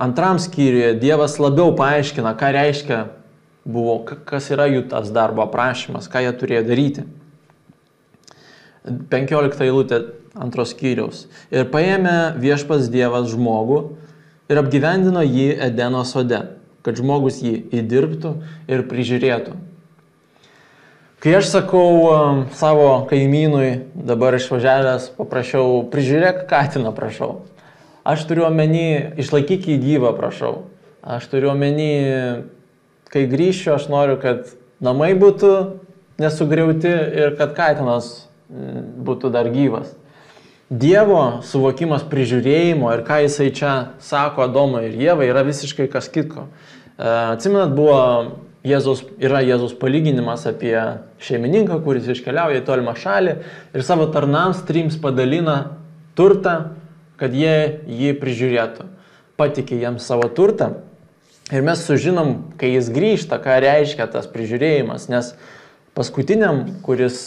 Antram 0.00 0.38
skyriuje 0.40 0.94
Dievas 1.02 1.36
labiau 1.36 1.74
paaiškina, 1.76 2.32
ką 2.40 2.48
reiškia 2.56 3.00
buvo, 3.68 3.98
kas 4.24 4.48
yra 4.54 4.64
jų 4.70 4.86
tas 4.88 5.12
darbo 5.12 5.44
aprašymas, 5.44 6.08
ką 6.08 6.24
jie 6.24 6.32
turėjo 6.40 6.64
daryti. 6.70 7.04
15 9.12 9.60
eilutė 9.64 10.00
antros 10.40 10.72
skyriaus. 10.72 11.26
Ir 11.52 11.68
paėmė 11.72 12.34
viešpas 12.40 12.88
Dievas 12.92 13.28
žmogų 13.32 13.82
ir 14.48 14.60
apgyvendino 14.60 15.20
jį 15.24 15.50
Edeno 15.68 16.00
sode, 16.08 16.40
kad 16.84 16.96
žmogus 16.96 17.42
jį 17.44 17.58
įdirbtų 17.76 18.34
ir 18.72 18.88
prižiūrėtų. 18.88 19.56
Kai 21.24 21.38
aš 21.38 21.46
sakau 21.48 22.04
um, 22.04 22.40
savo 22.52 23.06
kaimynui, 23.08 23.86
dabar 23.96 24.34
išvažiavęs, 24.36 25.06
paprašiau, 25.16 25.78
prižiūrėk 25.88 26.42
katiną, 26.50 26.92
prašau. 26.92 27.46
Aš 28.04 28.26
turiu 28.28 28.44
omeny, 28.44 29.14
išlaikyk 29.16 29.64
jį 29.70 29.78
gyvą, 29.80 30.10
prašau. 30.18 30.66
Aš 31.00 31.30
turiu 31.32 31.48
omeny, 31.54 31.88
kai 33.08 33.24
grįšiu, 33.32 33.72
aš 33.78 33.88
noriu, 33.88 34.18
kad 34.20 34.52
namai 34.84 35.14
būtų 35.16 35.54
nesugriauti 36.20 36.92
ir 36.92 37.32
kad 37.40 37.56
katinas 37.56 38.28
mm, 38.52 38.84
būtų 39.08 39.32
dar 39.32 39.48
gyvas. 39.48 39.96
Dievo 40.68 41.40
suvokimas 41.40 42.04
prižiūrėjimo 42.12 42.92
ir 42.92 43.08
ką 43.08 43.22
jisai 43.24 43.48
čia 43.48 43.74
sako 44.04 44.44
Adomui 44.44 44.90
ir 44.90 45.00
Jėvai 45.00 45.32
yra 45.32 45.48
visiškai 45.48 45.88
kas 45.88 46.12
kitko. 46.12 46.50
E, 47.00 47.08
atsimenat, 47.08 47.72
buvo 47.72 48.00
Jėzus, 48.64 49.02
yra 49.20 49.42
Jėzus 49.44 49.74
palyginimas 49.76 50.46
apie 50.48 50.72
šeimininką, 51.20 51.82
kuris 51.84 52.06
iškeliauja 52.08 52.62
į 52.62 52.64
tolimą 52.64 52.94
šalį 52.96 53.34
ir 53.76 53.84
savo 53.84 54.06
tarnams 54.12 54.62
trims 54.64 54.96
padalina 55.00 55.76
turtą, 56.16 56.72
kad 57.20 57.36
jie 57.36 57.82
jį 57.84 58.14
prižiūrėtų. 58.22 58.86
Patikė 59.36 59.76
jiems 59.82 60.06
savo 60.08 60.30
turtą 60.32 60.70
ir 61.52 61.66
mes 61.66 61.82
sužinom, 61.84 62.38
kai 62.56 62.72
jis 62.72 62.88
grįžta, 62.94 63.36
ką 63.42 63.58
reiškia 63.66 64.06
tas 64.08 64.30
prižiūrėjimas, 64.32 65.10
nes 65.12 65.34
paskutiniam, 65.92 66.64
kuris, 66.86 67.26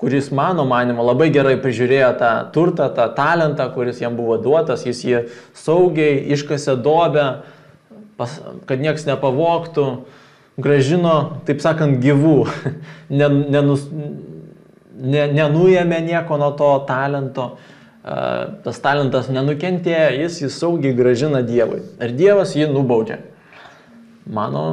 kuris 0.00 0.32
mano 0.32 0.64
manimo 0.70 1.04
labai 1.04 1.28
gerai 1.34 1.58
prižiūrėjo 1.60 2.10
tą 2.16 2.32
turtą, 2.56 2.88
tą 2.96 3.10
talentą, 3.18 3.68
kuris 3.76 4.00
jam 4.00 4.16
buvo 4.16 4.40
duotas, 4.40 4.86
jis 4.88 5.04
jį 5.04 5.22
saugiai 5.52 6.22
iškasė 6.32 6.78
duobę, 6.80 7.28
pas, 8.18 8.38
kad 8.68 8.82
nieks 8.82 9.06
nepavoktų, 9.08 9.86
gražino, 10.58 11.14
taip 11.46 11.62
sakant, 11.62 12.00
gyvų, 12.02 12.36
nenus, 13.54 13.86
ne, 14.98 15.26
nenujėmė 15.38 16.00
nieko 16.06 16.38
nuo 16.40 16.50
to 16.58 16.70
talento, 16.88 17.52
tas 18.64 18.80
talentas 18.82 19.28
nenukentėjo, 19.32 20.08
jis 20.22 20.40
jį 20.42 20.50
saugiai 20.54 20.96
gražina 20.96 21.42
Dievui. 21.44 21.82
Ir 22.00 22.14
Dievas 22.16 22.54
jį 22.56 22.70
nubaudžia. 22.72 23.20
Mano, 24.28 24.64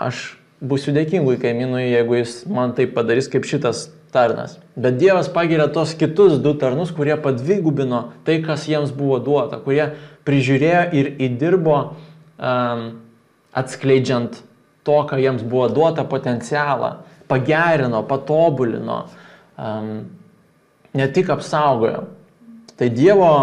aš 0.00 0.34
būsiu 0.60 0.94
dėkingui 0.96 1.38
kaimynui, 1.40 1.86
jeigu 1.92 2.20
jis 2.20 2.42
man 2.50 2.74
taip 2.76 2.92
padarys 2.96 3.30
kaip 3.30 3.46
šitas 3.48 3.88
tarnas. 4.12 4.58
Bet 4.74 4.98
Dievas 5.00 5.30
pagiria 5.32 5.68
tos 5.72 5.94
kitus 5.98 6.40
du 6.42 6.56
tarnus, 6.58 6.90
kurie 6.94 7.14
padvigubino 7.20 8.10
tai, 8.26 8.40
kas 8.42 8.66
jiems 8.68 8.92
buvo 8.96 9.20
duota, 9.22 9.60
kurie 9.62 9.92
prižiūrėjo 10.26 10.82
ir 10.98 11.12
įdirbo 11.28 11.76
um, 11.78 12.09
atskleidžiant 12.40 14.40
to, 14.86 14.98
ką 15.04 15.18
jiems 15.20 15.44
buvo 15.44 15.68
duota 15.68 16.06
potencialą, 16.08 17.02
pagerino, 17.28 18.00
patobulino, 18.08 19.02
ne 20.94 21.08
tik 21.12 21.30
apsaugojo. 21.30 22.06
Tai 22.80 22.88
Dievo 22.88 23.34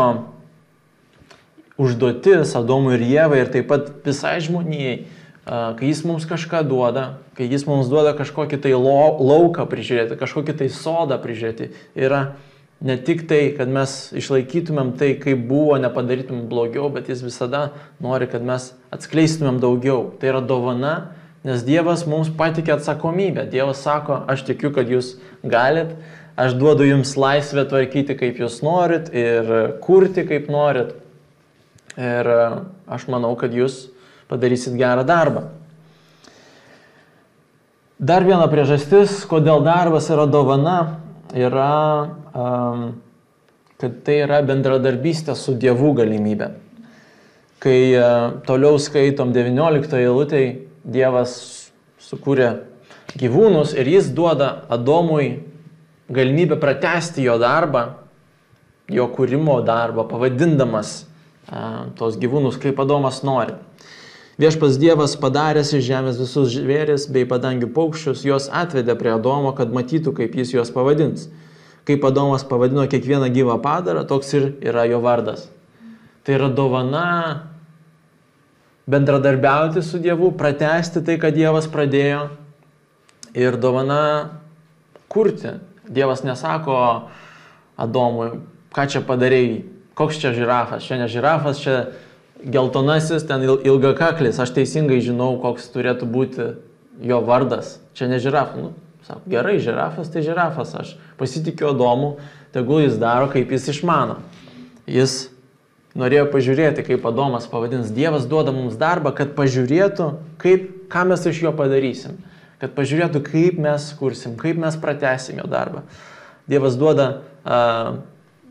užduotis 1.78 2.56
Adomui 2.58 2.98
ir 2.98 3.06
Jėvai 3.06 3.44
ir 3.44 3.54
taip 3.54 3.70
pat 3.70 3.92
visai 4.06 4.40
žmonijai, 4.42 4.98
kai 5.46 5.92
jis 5.92 6.02
mums 6.10 6.26
kažką 6.28 6.64
duoda, 6.68 7.06
kai 7.38 7.46
jis 7.48 7.68
mums 7.70 7.92
duoda 7.92 8.16
kažkokį 8.18 8.60
tai 8.66 8.74
lauką 8.74 9.68
prižiūrėti, 9.70 10.18
kažkokį 10.20 10.58
tai 10.58 10.72
sodą 10.74 11.22
prižiūrėti, 11.22 11.70
yra 11.96 12.34
ne 12.82 12.98
tik 13.02 13.26
tai, 13.30 13.42
kad 13.58 13.70
mes 13.72 13.94
išlaikytumėm 14.18 14.94
tai, 15.00 15.14
kaip 15.22 15.48
buvo, 15.50 15.78
nepadarytumėm 15.82 16.46
blogiau, 16.50 16.92
bet 16.94 17.10
jis 17.10 17.24
visada 17.26 17.72
nori, 18.04 18.30
kad 18.30 18.46
mes 18.46 18.70
atskleistumėm 18.94 19.58
daugiau. 19.64 20.12
Tai 20.22 20.32
yra 20.34 20.44
dovana, 20.46 20.94
nes 21.48 21.66
Dievas 21.66 22.06
mums 22.10 22.30
patikė 22.30 22.76
atsakomybę. 22.78 23.48
Dievas 23.50 23.82
sako, 23.86 24.22
aš 24.30 24.46
tikiu, 24.52 24.72
kad 24.76 24.90
jūs 24.92 25.16
galit, 25.42 25.96
aš 26.38 26.54
duodu 26.60 26.86
jums 26.86 27.16
laisvę 27.18 27.66
tvarkyti, 27.70 28.18
kaip 28.20 28.42
jūs 28.44 28.62
norit 28.66 29.10
ir 29.16 29.52
kurti, 29.82 30.28
kaip 30.30 30.52
norit. 30.54 30.94
Ir 31.98 32.30
e, 32.30 32.42
aš 32.94 33.08
manau, 33.10 33.34
kad 33.40 33.56
jūs 33.58 33.88
padarysit 34.30 34.76
gerą 34.78 35.02
darbą. 35.08 35.48
Dar 37.98 38.22
viena 38.22 38.46
priežastis, 38.52 39.24
kodėl 39.26 39.64
darbas 39.66 40.12
yra 40.14 40.28
dovana, 40.30 41.00
yra, 41.34 42.14
kad 42.38 44.00
tai 44.06 44.22
yra 44.24 44.40
bendradarbystė 44.46 45.36
su 45.38 45.56
Dievu 45.58 45.94
galimybė. 45.98 46.52
Kai 47.64 47.80
uh, 47.98 48.38
toliau 48.46 48.78
skaitom 48.78 49.34
19 49.34 49.98
eilutėj, 49.98 50.50
Dievas 50.88 51.34
sukūrė 52.00 52.52
gyvūnus 53.18 53.74
ir 53.76 53.90
jis 53.92 54.12
duoda 54.16 54.64
Adomui 54.72 55.42
galimybę 56.08 56.56
pratesti 56.62 57.26
jo 57.26 57.36
darbą, 57.42 57.98
jo 58.88 59.08
kūrimo 59.12 59.60
darbą, 59.68 60.06
pavadindamas 60.08 61.02
a, 61.48 61.88
tos 62.00 62.16
gyvūnus, 62.20 62.60
kaip 62.64 62.80
Adomas 62.80 63.20
nori. 63.28 63.58
Viešpas 64.40 64.78
Dievas 64.80 65.18
padaręs 65.20 65.74
iš 65.74 65.84
žemės 65.88 66.22
visus 66.22 66.54
žvėris 66.54 67.08
bei 67.12 67.28
padangių 67.28 67.72
paukščius, 67.76 68.24
juos 68.28 68.48
atvedė 68.54 68.96
prie 69.00 69.12
Adomo, 69.16 69.52
kad 69.58 69.74
matytų, 69.74 70.14
kaip 70.22 70.38
jis 70.38 70.54
juos 70.54 70.72
pavadins. 70.72 71.28
Kaip 71.88 72.04
Adomas 72.04 72.44
pavadino 72.44 72.84
kiekvieną 72.90 73.30
gyvą 73.32 73.62
padarą, 73.64 74.04
toks 74.08 74.34
ir 74.36 74.50
yra 74.60 74.84
jo 74.90 75.00
vardas. 75.04 75.48
Tai 76.28 76.36
yra 76.36 76.50
dovana 76.52 77.06
bendradarbiauti 78.88 79.84
su 79.84 80.00
Dievu, 80.00 80.34
pratesti 80.36 81.04
tai, 81.04 81.16
ką 81.20 81.32
Dievas 81.36 81.68
pradėjo 81.72 82.28
ir 83.36 83.56
dovana 83.60 84.02
kurti, 85.12 85.58
Dievas 85.88 86.24
nesako 86.28 86.78
Adomui, 87.80 88.42
ką 88.76 88.88
čia 88.92 89.04
padarėjai, 89.06 89.62
koks 89.98 90.20
čia 90.22 90.34
žirafas, 90.36 90.88
čia 90.88 91.00
ne 91.00 91.08
žirafas, 91.12 91.62
čia 91.64 91.78
geltonasis, 92.44 93.26
ten 93.28 93.44
ilgakaklis, 93.44 94.40
aš 94.40 94.54
teisingai 94.56 95.00
žinau, 95.04 95.36
koks 95.42 95.70
turėtų 95.74 96.10
būti 96.10 96.50
jo 97.08 97.22
vardas, 97.28 97.78
čia 97.98 98.10
ne 98.12 98.20
žirafas. 98.24 98.60
Nu, 98.62 98.74
sako, 99.08 99.24
gerai, 99.32 99.58
žirafas 99.64 100.12
tai 100.14 100.22
žirafas, 100.26 100.76
aš 100.78 100.94
pasitikiu 101.18 101.72
Adomu, 101.72 102.18
tegul 102.56 102.84
jis 102.84 103.00
daro, 103.02 103.32
kaip 103.34 103.52
jis 103.56 103.72
išmano. 103.74 104.20
Jis 104.88 105.18
norėjo 105.98 106.28
pažiūrėti, 106.32 106.86
kaip 106.86 107.06
Adomas 107.10 107.50
pavadins. 107.50 107.90
Dievas 107.96 108.28
duoda 108.30 108.54
mums 108.56 108.78
darbą, 108.80 109.16
kad 109.18 109.34
pažiūrėtų, 109.40 110.12
kaip, 110.44 110.68
ką 110.92 111.08
mes 111.10 111.26
iš 111.32 111.48
jo 111.48 111.56
padarysim 111.58 112.20
kad 112.62 112.74
pažiūrėtų, 112.78 113.22
kaip 113.26 113.58
mes 113.62 113.86
kursim, 114.00 114.38
kaip 114.40 114.58
mes 114.62 114.78
pratesim 114.82 115.42
jo 115.42 115.48
darbą. 115.50 115.84
Dievas 116.50 116.78
duoda, 116.80 117.08
a, 117.46 117.98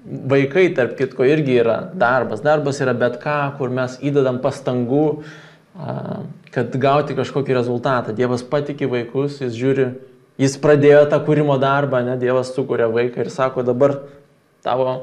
vaikai, 0.07 0.69
tarp 0.77 0.95
kitko, 0.99 1.27
irgi 1.27 1.59
yra 1.63 1.79
darbas. 1.95 2.45
Darbas 2.45 2.79
yra 2.85 2.95
bet 2.99 3.19
ką, 3.23 3.57
kur 3.59 3.73
mes 3.75 3.97
įdedam 4.05 4.39
pastangų, 4.45 5.07
a, 5.75 6.21
kad 6.55 6.77
gauti 6.81 7.17
kažkokį 7.19 7.57
rezultatą. 7.59 8.15
Dievas 8.17 8.47
patikė 8.47 8.89
vaikus, 8.93 9.41
jis 9.43 9.59
žiūri, 9.59 9.89
jis 10.41 10.57
pradėjo 10.63 11.05
tą 11.11 11.21
kūrimo 11.27 11.59
darbą, 11.63 12.03
ne, 12.07 12.17
Dievas 12.21 12.53
sukuria 12.55 12.89
vaiką 12.93 13.25
ir 13.25 13.33
sako, 13.33 13.65
dabar 13.67 13.99
tavo 14.65 14.97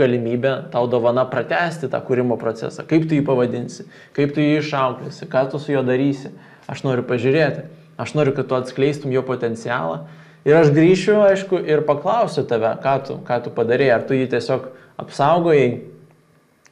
galimybė, 0.00 0.54
tau 0.72 0.86
dovana 0.90 1.26
pratesti 1.28 1.90
tą 1.90 2.00
kūrimo 2.04 2.38
procesą. 2.40 2.86
Kaip 2.88 3.08
tu 3.08 3.18
jį 3.18 3.24
pavadinsi, 3.26 3.86
kaip 4.16 4.32
tu 4.36 4.42
jį 4.42 4.60
išauklėsi, 4.62 5.28
ką 5.30 5.44
tu 5.52 5.60
su 5.60 5.74
juo 5.74 5.84
darysi. 5.86 6.32
Aš 6.70 6.84
noriu 6.86 7.04
pažiūrėti. 7.06 7.66
Aš 8.00 8.14
noriu, 8.16 8.32
kad 8.36 8.48
tu 8.48 8.56
atskleistum 8.56 9.12
jo 9.12 9.22
potencialą. 9.26 10.04
Ir 10.48 10.56
aš 10.56 10.70
grįšiu, 10.72 11.18
aišku, 11.26 11.58
ir 11.68 11.82
paklausiu 11.84 12.46
tave, 12.48 12.70
ką 12.80 12.94
tu, 13.04 13.18
ką 13.26 13.40
tu 13.44 13.52
padarėjai. 13.52 13.96
Ar 13.98 14.06
tu 14.08 14.16
jį 14.16 14.30
tiesiog 14.32 14.70
apsaugojai, 15.02 15.66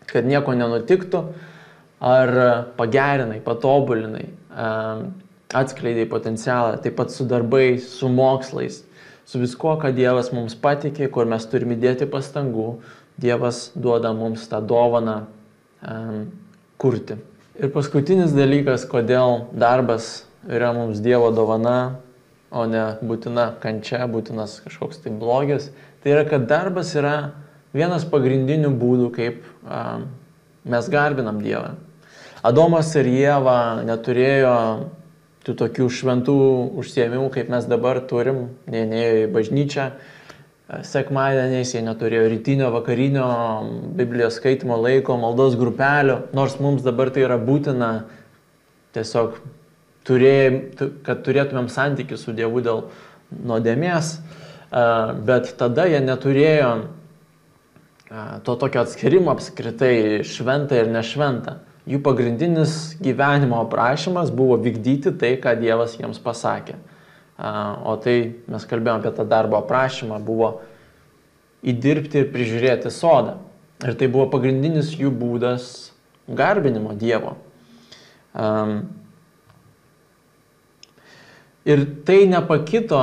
kad 0.09 0.28
nieko 0.28 0.54
nenutiktų, 0.57 1.24
ar 2.00 2.33
pagerinai, 2.78 3.42
patobulinai, 3.44 4.28
atskleidai 5.54 6.06
potencialą, 6.08 6.76
taip 6.82 6.96
pat 6.98 7.12
su 7.12 7.24
darbais, 7.28 7.87
su 7.88 8.08
mokslais, 8.12 8.82
su 9.28 9.40
viskuo, 9.40 9.76
ką 9.80 9.92
Dievas 9.96 10.30
mums 10.32 10.56
patikė, 10.58 11.08
kur 11.12 11.28
mes 11.28 11.46
turime 11.48 11.76
dėti 11.80 12.08
pastangų. 12.11 12.78
Dievas 13.18 13.72
duoda 13.74 14.12
mums 14.14 14.46
tą 14.48 14.61
dovaną 14.62 15.24
um, 15.82 16.28
kurti. 16.78 17.18
Ir 17.58 17.72
paskutinis 17.74 18.30
dalykas, 18.37 18.84
kodėl 18.87 19.48
darbas 19.58 20.28
yra 20.46 20.70
mums 20.76 21.00
Dievo 21.02 21.32
dovana, 21.34 21.98
o 22.54 22.62
ne 22.70 22.84
būtina 23.04 23.50
kančia, 23.61 24.04
būtinas 24.08 24.61
kažkoks 24.64 25.02
tai 25.02 25.12
blogis. 25.12 25.72
Tai 26.04 26.14
yra, 26.14 26.22
kad 26.28 26.46
darbas 26.48 26.94
yra 26.96 27.16
vienas 27.74 28.06
pagrindinių 28.08 28.70
būdų, 28.78 29.11
kaip 29.16 29.42
a, 29.66 29.98
mes 30.68 30.88
garbinam 30.92 31.42
Dievą. 31.42 31.74
Adomas 32.46 32.92
ir 32.96 33.11
Jėva 33.11 33.82
neturėjo 33.82 34.54
tų 35.48 35.56
tokių 35.56 35.88
šventų 35.88 36.38
užsiemimų, 36.78 37.30
kaip 37.32 37.48
mes 37.52 37.66
dabar 37.68 38.02
turim, 38.04 38.50
jie 38.68 38.84
neėjo 38.90 39.20
į 39.24 39.28
bažnyčią, 39.32 39.87
sekmadieniais 40.84 41.72
jie 41.72 41.80
neturėjo 41.87 42.26
rytinio, 42.28 42.68
vakarinio 42.74 43.28
Biblijos 43.96 44.37
skaitimo 44.37 44.76
laiko, 44.76 45.16
maldos 45.16 45.56
grupelio, 45.56 46.26
nors 46.37 46.58
mums 46.61 46.84
dabar 46.84 47.08
tai 47.14 47.24
yra 47.24 47.38
būtina 47.40 47.92
tiesiog 48.96 49.38
turėjom, 50.08 50.58
kad 51.06 51.24
turėtumėm 51.24 51.70
santykių 51.72 52.18
su 52.20 52.34
Dievu 52.37 52.61
dėl 52.64 52.84
nuodėmės, 53.32 54.18
bet 55.28 55.54
tada 55.61 55.88
jie 55.88 56.02
neturėjo 56.04 56.72
to 58.44 58.56
tokio 58.61 58.84
atskirimo 58.84 59.32
apskritai 59.32 60.24
šventą 60.24 60.82
ir 60.82 60.92
nešventą. 60.92 61.58
Jų 61.88 62.03
pagrindinis 62.05 62.98
gyvenimo 63.01 63.62
aprašymas 63.62 64.33
buvo 64.35 64.59
vykdyti 64.61 65.14
tai, 65.16 65.37
ką 65.40 65.55
Dievas 65.61 65.96
jiems 65.96 66.20
pasakė. 66.20 66.77
O 67.88 67.94
tai 68.03 68.16
mes 68.51 68.66
kalbėjome 68.68 69.01
apie 69.01 69.14
tą 69.16 69.24
darbo 69.29 69.57
aprašymą, 69.62 70.18
buvo 70.20 70.59
įdirbti 71.64 72.22
ir 72.22 72.31
prižiūrėti 72.35 72.92
sodą. 72.92 73.38
Ir 73.87 73.96
tai 73.96 74.09
buvo 74.11 74.27
pagrindinis 74.33 74.92
jų 74.98 75.12
būdas 75.14 75.68
garbinimo 76.29 76.92
Dievo. 76.98 77.37
Um, 78.37 78.83
Ir 81.68 81.85
tai 82.09 82.22
nepakito 82.24 82.98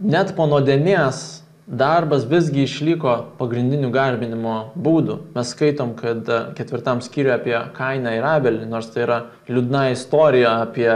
net 0.00 0.30
po 0.32 0.46
nuodėmės 0.48 1.41
darbas 1.72 2.26
visgi 2.28 2.66
išliko 2.66 3.14
pagrindinių 3.38 3.88
garbinimo 3.92 4.56
būdų. 4.76 5.18
Mes 5.32 5.52
skaitom, 5.54 5.94
kad 5.96 6.28
ketvirtam 6.58 7.00
skyriui 7.04 7.32
apie 7.34 7.56
Kainą 7.76 8.12
ir 8.18 8.26
Abelį, 8.28 8.66
nors 8.68 8.90
tai 8.92 9.06
yra 9.06 9.18
liūdna 9.48 9.86
istorija 9.94 10.58
apie 10.66 10.90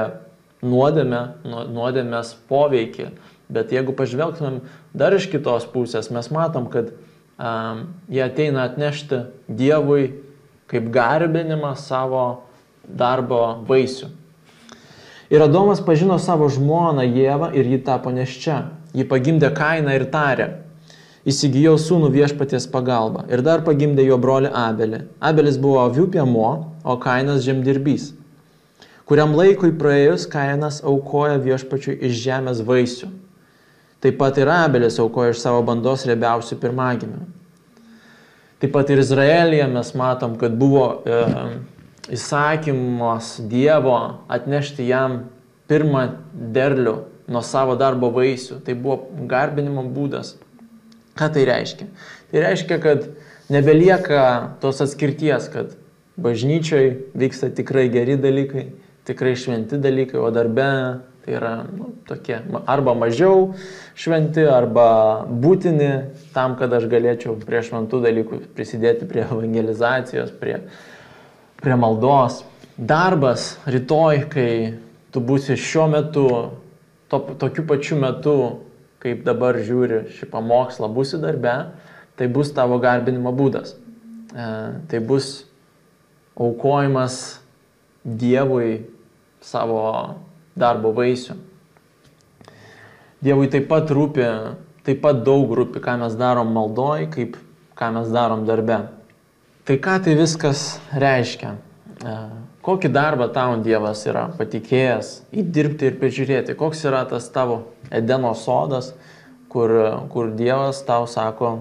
nuodėmę, 0.67 1.23
nuodėmės 1.73 2.35
poveikį. 2.51 3.09
Bet 3.49 3.73
jeigu 3.73 3.95
pažvelgtumėm 3.97 4.61
dar 4.97 5.15
iš 5.17 5.31
kitos 5.33 5.65
pusės, 5.71 6.11
mes 6.13 6.29
matom, 6.35 6.69
kad 6.69 6.93
um, 6.93 7.87
jie 8.13 8.25
ateina 8.27 8.67
atnešti 8.67 9.23
Dievui 9.49 10.11
kaip 10.69 10.91
garbinimą 10.93 11.73
savo 11.79 12.27
darbo 12.85 13.63
vaisių. 13.69 14.11
Ir 15.31 15.43
Adomas 15.43 15.81
pažino 15.83 16.21
savo 16.23 16.51
žmoną 16.53 17.07
Jėvą 17.07 17.51
ir 17.57 17.67
ji 17.67 17.81
tapo 17.87 18.13
neščia. 18.15 18.61
Ji 18.95 19.07
pagimdė 19.09 19.51
Kainą 19.57 19.97
ir 19.97 20.07
tarė. 20.13 20.66
Įsigijau 21.27 21.75
sūnų 21.75 22.13
viešpaties 22.15 22.69
pagalbą 22.71 23.25
ir 23.35 23.41
dar 23.43 23.65
pagimdė 23.67 24.05
jo 24.07 24.15
brolį 24.23 24.53
Abelį. 24.55 25.01
Abelis 25.19 25.57
buvo 25.59 25.81
avių 25.83 26.05
piemo, 26.15 26.51
o 26.87 26.95
Kainas 27.03 27.43
žemdirbys. 27.43 28.13
Kuriam 29.11 29.35
laikui 29.35 29.73
praėjus 29.75 30.29
Kainas 30.31 30.79
aukoja 30.87 31.41
viešpačiui 31.43 31.97
iš 32.07 32.15
žemės 32.23 32.63
vaisių. 32.67 33.11
Taip 34.07 34.21
pat 34.21 34.39
ir 34.39 34.53
Abelis 34.55 35.01
aukoja 35.03 35.35
iš 35.35 35.43
savo 35.43 35.65
bandos 35.67 36.07
riebiausių 36.07 36.61
pirmagimių. 36.63 37.25
Taip 38.63 38.77
pat 38.79 38.95
ir 38.95 39.03
Izraelyje 39.03 39.67
mes 39.75 39.93
matom, 39.99 40.39
kad 40.39 40.55
buvo 40.55 40.87
e, 41.03 41.21
įsakymas 42.15 43.35
Dievo 43.51 43.99
atnešti 44.31 44.87
jam 44.87 45.25
pirmą 45.67 46.07
derlių 46.55 47.01
nuo 47.27 47.43
savo 47.43 47.75
darbo 47.75 48.15
vaisių. 48.15 48.63
Tai 48.63 48.79
buvo 48.79 49.27
garbinimo 49.27 49.83
būdas. 49.91 50.37
Ką 51.17 51.31
tai 51.33 51.47
reiškia? 51.49 51.89
Tai 52.31 52.43
reiškia, 52.45 52.79
kad 52.83 53.07
nebelieka 53.53 54.23
tos 54.61 54.83
atskirties, 54.85 55.49
kad 55.53 55.77
bažnyčiai 56.21 56.97
vyksta 57.17 57.51
tikrai 57.57 57.89
geri 57.93 58.17
dalykai, 58.21 58.67
tikrai 59.09 59.37
šventi 59.37 59.79
dalykai, 59.81 60.21
o 60.21 60.31
darbe 60.35 60.67
tai 61.27 61.35
yra 61.35 61.55
nu, 61.67 61.91
tokie 62.07 62.39
arba 62.67 62.95
mažiau 62.95 63.55
šventi, 63.99 64.45
arba 64.47 65.27
būtini 65.27 65.91
tam, 66.35 66.55
kad 66.61 66.73
aš 66.73 66.87
galėčiau 66.91 67.35
prie 67.43 67.65
šventų 67.67 68.01
dalykų 68.05 68.39
prisidėti 68.55 69.09
prie 69.11 69.25
evangelizacijos, 69.27 70.31
prie, 70.39 70.61
prie 71.63 71.79
maldos. 71.81 72.45
Darbas 72.77 73.57
rytoj, 73.67 74.27
kai 74.31 74.53
tu 75.11 75.23
būsi 75.25 75.57
šiuo 75.59 75.89
metu, 75.91 76.29
to, 77.11 77.21
tokiu 77.41 77.67
pačiu 77.67 77.99
metu, 77.99 78.37
kaip 79.03 79.25
dabar 79.27 79.59
žiūri 79.61 80.07
šį 80.17 80.29
pamokslą, 80.33 80.89
būsi 80.93 81.21
darbe, 81.23 81.57
tai 82.17 82.29
bus 82.33 82.53
tavo 82.57 82.79
garbinimo 82.83 83.33
būdas. 83.37 83.75
E, 84.33 84.47
tai 84.91 85.01
bus 85.01 85.45
aukojimas 86.37 87.41
Dievui 88.07 88.87
savo 89.43 89.81
darbo 90.55 90.93
vaisių. 90.95 91.35
Dievui 93.27 93.49
taip 93.51 93.67
pat 93.67 93.91
rūpi, 93.91 94.27
taip 94.87 95.01
pat 95.03 95.25
daug 95.27 95.51
rūpi, 95.59 95.83
ką 95.83 95.97
mes 96.05 96.15
darom 96.15 96.53
maldoj, 96.55 97.09
kaip 97.11 97.35
ką 97.77 97.91
mes 97.97 98.13
darom 98.15 98.45
darbe. 98.47 98.85
Tai 99.67 99.77
ką 99.83 99.97
tai 100.05 100.15
viskas 100.15 100.77
reiškia? 100.95 101.57
E, 102.07 102.15
kokį 102.67 102.91
darbą 102.91 103.29
tau 103.31 103.55
Dievas 103.63 104.03
yra 104.11 104.27
patikėjęs 104.37 105.13
įdirbti 105.31 105.91
ir 105.91 105.99
prižiūrėti? 106.01 106.57
Koks 106.59 106.83
yra 106.89 107.05
tas 107.09 107.29
tavo 107.31 107.63
Edeno 107.95 108.33
sodas, 108.35 108.93
kur, 109.53 109.73
kur 110.11 110.33
Dievas 110.35 110.83
tau 110.87 111.07
sako, 111.07 111.61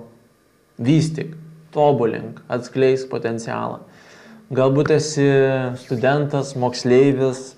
vystyk, 0.82 1.36
tobulink, 1.76 2.42
atskleisk 2.52 3.12
potencialą. 3.12 3.84
Galbūt 4.56 4.92
esi 4.94 5.26
studentas, 5.82 6.54
moksleivis, 6.60 7.56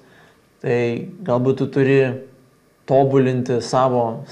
tai 0.64 1.08
galbūt 1.28 1.62
tu 1.62 1.68
turi 1.72 2.00
tobulinti 2.88 3.60
savo, 3.64 4.24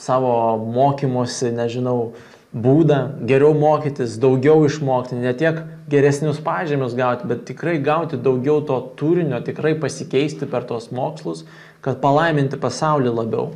savo 0.00 0.36
mokymosi, 0.64 1.52
nežinau, 1.52 2.14
būdą, 2.54 3.26
geriau 3.26 3.52
mokytis, 3.58 4.14
daugiau 4.22 4.62
išmokti, 4.68 5.18
ne 5.18 5.34
tiek 5.34 5.58
geresnius 5.90 6.38
pažymius 6.44 6.94
gauti, 6.94 7.26
bet 7.30 7.44
tikrai 7.48 7.80
gauti 7.82 8.20
daugiau 8.20 8.62
to 8.66 8.78
turinio, 8.98 9.40
tikrai 9.44 9.74
pasikeisti 9.80 10.46
per 10.50 10.66
tos 10.68 10.90
mokslus, 10.94 11.44
kad 11.84 12.00
palaiminti 12.02 12.60
pasaulį 12.60 13.12
labiau. 13.18 13.50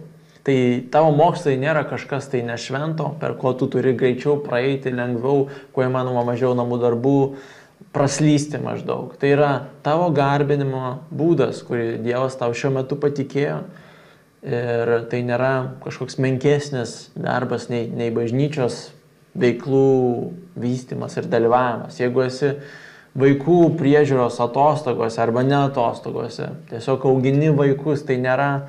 Tai 0.49 0.57
tavo 0.93 1.13
mokslai 1.13 1.59
nėra 1.61 1.85
kažkas 1.89 2.31
tai 2.33 2.43
nešvento, 2.47 3.13
per 3.21 3.37
ko 3.39 3.53
tu 3.53 3.69
turi 3.71 3.95
greičiau 3.97 4.39
praeiti, 4.43 4.93
lengviau, 4.95 5.47
kuo 5.75 5.85
įmanoma 5.85 6.25
mažiau 6.25 6.55
namų 6.57 6.79
darbų, 6.83 7.19
praslysti 7.95 8.61
maždaug. 8.63 9.15
Tai 9.21 9.31
yra 9.33 9.51
tavo 9.85 10.09
garbinimo 10.15 10.99
būdas, 11.15 11.61
kurį 11.67 11.99
Dievas 12.05 12.37
tau 12.41 12.51
šiuo 12.57 12.73
metu 12.81 12.99
patikėjo 13.01 13.61
Ir 14.47 14.93
tai 15.11 15.25
nėra 15.27 15.79
kažkoks 15.83 16.21
menkesnis 16.23 17.09
darbas 17.19 17.67
nei, 17.73 17.89
nei 17.91 18.13
bažnyčios 18.15 18.93
veiklų 19.39 19.89
vystimas 20.59 21.17
ir 21.19 21.27
dalyvavimas. 21.31 21.99
Jeigu 21.99 22.23
esi 22.23 22.53
vaikų 23.19 23.59
priežiūros 23.81 24.39
atostogose 24.45 25.19
arba 25.23 25.43
ne 25.43 25.57
atostogose, 25.65 26.53
tiesiog 26.71 27.09
augini 27.11 27.51
vaikus, 27.51 28.05
tai 28.07 28.21
nėra 28.23 28.69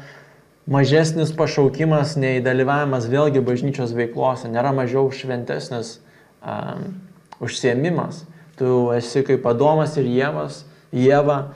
mažesnis 0.69 1.35
pašaukimas 1.37 2.15
nei 2.17 2.41
dalyvavimas 2.45 3.05
vėlgi 3.09 3.45
bažnyčios 3.45 3.93
veiklose, 3.97 4.49
nėra 4.49 4.73
mažiau 4.75 5.09
šventesnis 5.13 5.99
um, 6.41 6.99
užsiemimas. 7.45 8.23
Tu 8.59 8.67
esi 8.97 9.23
kaip 9.27 9.45
Adomas 9.47 9.95
ir 10.01 10.09
Jėvas, 10.09 10.63
Jėva, 10.91 11.53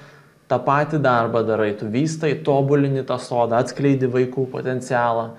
tą 0.53 0.61
patį 0.61 1.01
darbą 1.01 1.41
darai, 1.47 1.73
tu 1.79 1.89
vystai, 1.89 2.35
tobulini 2.45 3.01
tą 3.07 3.17
sodą, 3.21 3.57
atskleidi 3.57 4.09
vaikų 4.13 4.45
potencialą, 4.53 5.31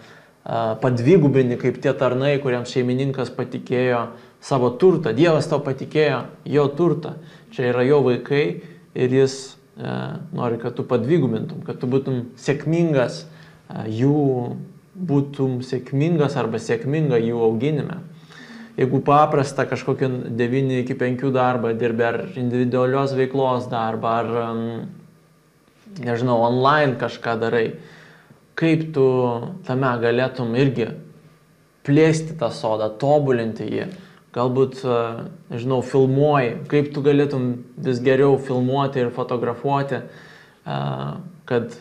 padvigubini 0.83 1.57
kaip 1.61 1.79
tie 1.83 1.95
tarnai, 1.97 2.35
kuriems 2.43 2.73
šeimininkas 2.75 3.31
patikėjo 3.33 4.09
savo 4.45 4.75
turtą, 4.81 5.15
Dievas 5.17 5.47
tau 5.49 5.63
patikėjo 5.65 6.25
jo 6.51 6.67
turtą, 6.77 7.15
čia 7.55 7.71
yra 7.71 7.85
jo 7.87 8.03
vaikai 8.05 8.45
ir 8.93 9.15
jis 9.23 9.55
nori, 10.35 10.59
kad 10.61 10.75
tu 10.77 10.85
padvigubintum, 10.87 11.63
kad 11.67 11.79
tu 11.81 11.89
būtum 11.91 12.21
sėkmingas, 12.39 13.25
jų 13.91 14.19
būtum 14.95 15.63
sėkmingas 15.67 16.37
arba 16.39 16.61
sėkminga 16.63 17.19
jų 17.23 17.41
auginime. 17.49 18.03
Jeigu 18.75 18.99
paprasta 19.07 19.65
kažkokį 19.71 20.11
9 20.35 20.77
iki 20.81 20.97
5 20.99 21.29
darbą 21.35 21.71
dirbi, 21.79 22.05
ar 22.07 22.21
individualios 22.35 23.15
veiklos 23.15 23.69
darbą, 23.71 24.15
ar 24.19 24.31
um, 24.43 24.63
nežinau, 26.03 26.41
online 26.47 26.97
kažką 26.99 27.37
darai, 27.41 27.67
kaip 28.59 28.89
tu 28.95 29.07
tame 29.67 29.91
galėtum 30.03 30.55
irgi 30.59 30.91
plėsti 31.85 32.37
tą 32.41 32.51
sodą, 32.55 32.89
tobulinti 33.01 33.67
jį. 33.69 33.89
Galbūt, 34.35 34.81
e, 34.83 35.01
nežinau, 35.53 35.79
filmuoji, 35.87 36.57
kaip 36.71 36.91
tu 36.95 37.03
galėtum 37.07 37.51
vis 37.79 38.01
geriau 38.03 38.39
filmuoti 38.43 39.05
ir 39.05 39.13
fotografuoti, 39.15 40.01
e, 40.03 40.79
kad 41.47 41.77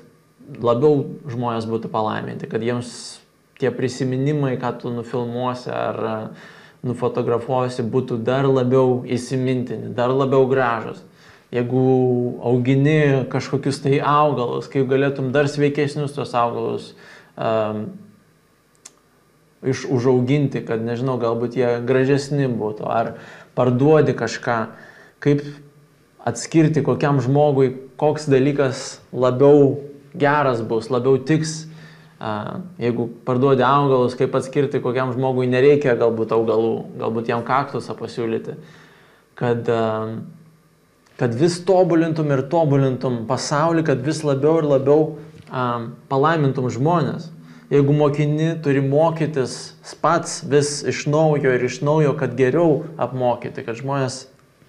labiau 0.61 1.05
žmonės 1.29 1.65
būtų 1.69 1.89
palaiminti, 1.89 2.49
kad 2.51 2.61
jiems 2.61 2.91
tie 3.57 3.71
prisiminimai, 3.73 4.57
ką 4.61 4.75
tu 4.81 4.93
nufilmuosi 4.93 5.71
ar 5.73 6.03
e, 6.03 6.17
nufotografuosi, 6.85 7.85
būtų 7.89 8.19
dar 8.21 8.45
labiau 8.45 9.01
įsimintini, 9.07 9.93
dar 9.95 10.13
labiau 10.13 10.45
gražus 10.51 11.01
jeigu 11.53 12.39
augini 12.41 13.25
kažkokius 13.29 13.83
tai 13.83 13.99
augalus, 14.01 14.69
kaip 14.71 14.87
galėtum 14.89 15.29
dar 15.35 15.49
sveikesnius 15.51 16.15
tos 16.15 16.33
augalus 16.37 16.93
um, 17.37 17.85
iš, 19.61 19.85
užauginti, 19.85 20.63
kad, 20.65 20.81
nežinau, 20.81 21.19
galbūt 21.21 21.59
jie 21.59 21.75
gražesni 21.85 22.49
būtų, 22.49 22.89
ar 22.89 23.13
parduodi 23.57 24.17
kažką, 24.17 24.57
kaip 25.23 25.45
atskirti 26.25 26.81
kokiam 26.85 27.21
žmogui, 27.21 27.69
koks 28.01 28.25
dalykas 28.31 28.97
labiau 29.13 29.77
geras 30.17 30.63
bus, 30.65 30.89
labiau 30.93 31.21
tiks. 31.21 31.63
Uh, 32.23 32.61
jeigu 32.79 33.09
parduodi 33.27 33.65
augalus, 33.67 34.13
kaip 34.15 34.33
atskirti 34.37 34.79
kokiam 34.79 35.09
žmogui 35.11 35.43
nereikia 35.51 35.97
galbūt 35.99 36.31
augalų, 36.31 36.77
galbūt 37.01 37.33
jam 37.33 37.41
kaktusą 37.43 37.97
pasiūlyti. 37.99 38.55
Kad 39.35 39.67
uh, 39.67 40.13
kad 41.17 41.35
vis 41.37 41.59
tobulintum 41.65 42.31
ir 42.33 42.45
tobulintum 42.49 43.23
pasaulį, 43.29 43.85
kad 43.87 44.01
vis 44.05 44.23
labiau 44.25 44.57
ir 44.61 44.67
labiau 44.67 45.05
um, 45.53 45.93
palaimintum 46.09 46.69
žmonės. 46.73 47.29
Jeigu 47.73 47.93
mokini 47.95 48.51
turi 48.61 48.83
mokytis 48.85 49.73
pats 50.01 50.41
vis 50.49 50.81
iš 50.89 51.05
naujo 51.09 51.53
ir 51.53 51.63
iš 51.65 51.79
naujo, 51.85 52.13
kad 52.19 52.35
geriau 52.37 52.83
apmokyti, 53.01 53.63
kad 53.65 53.79
žmonės 53.79 54.25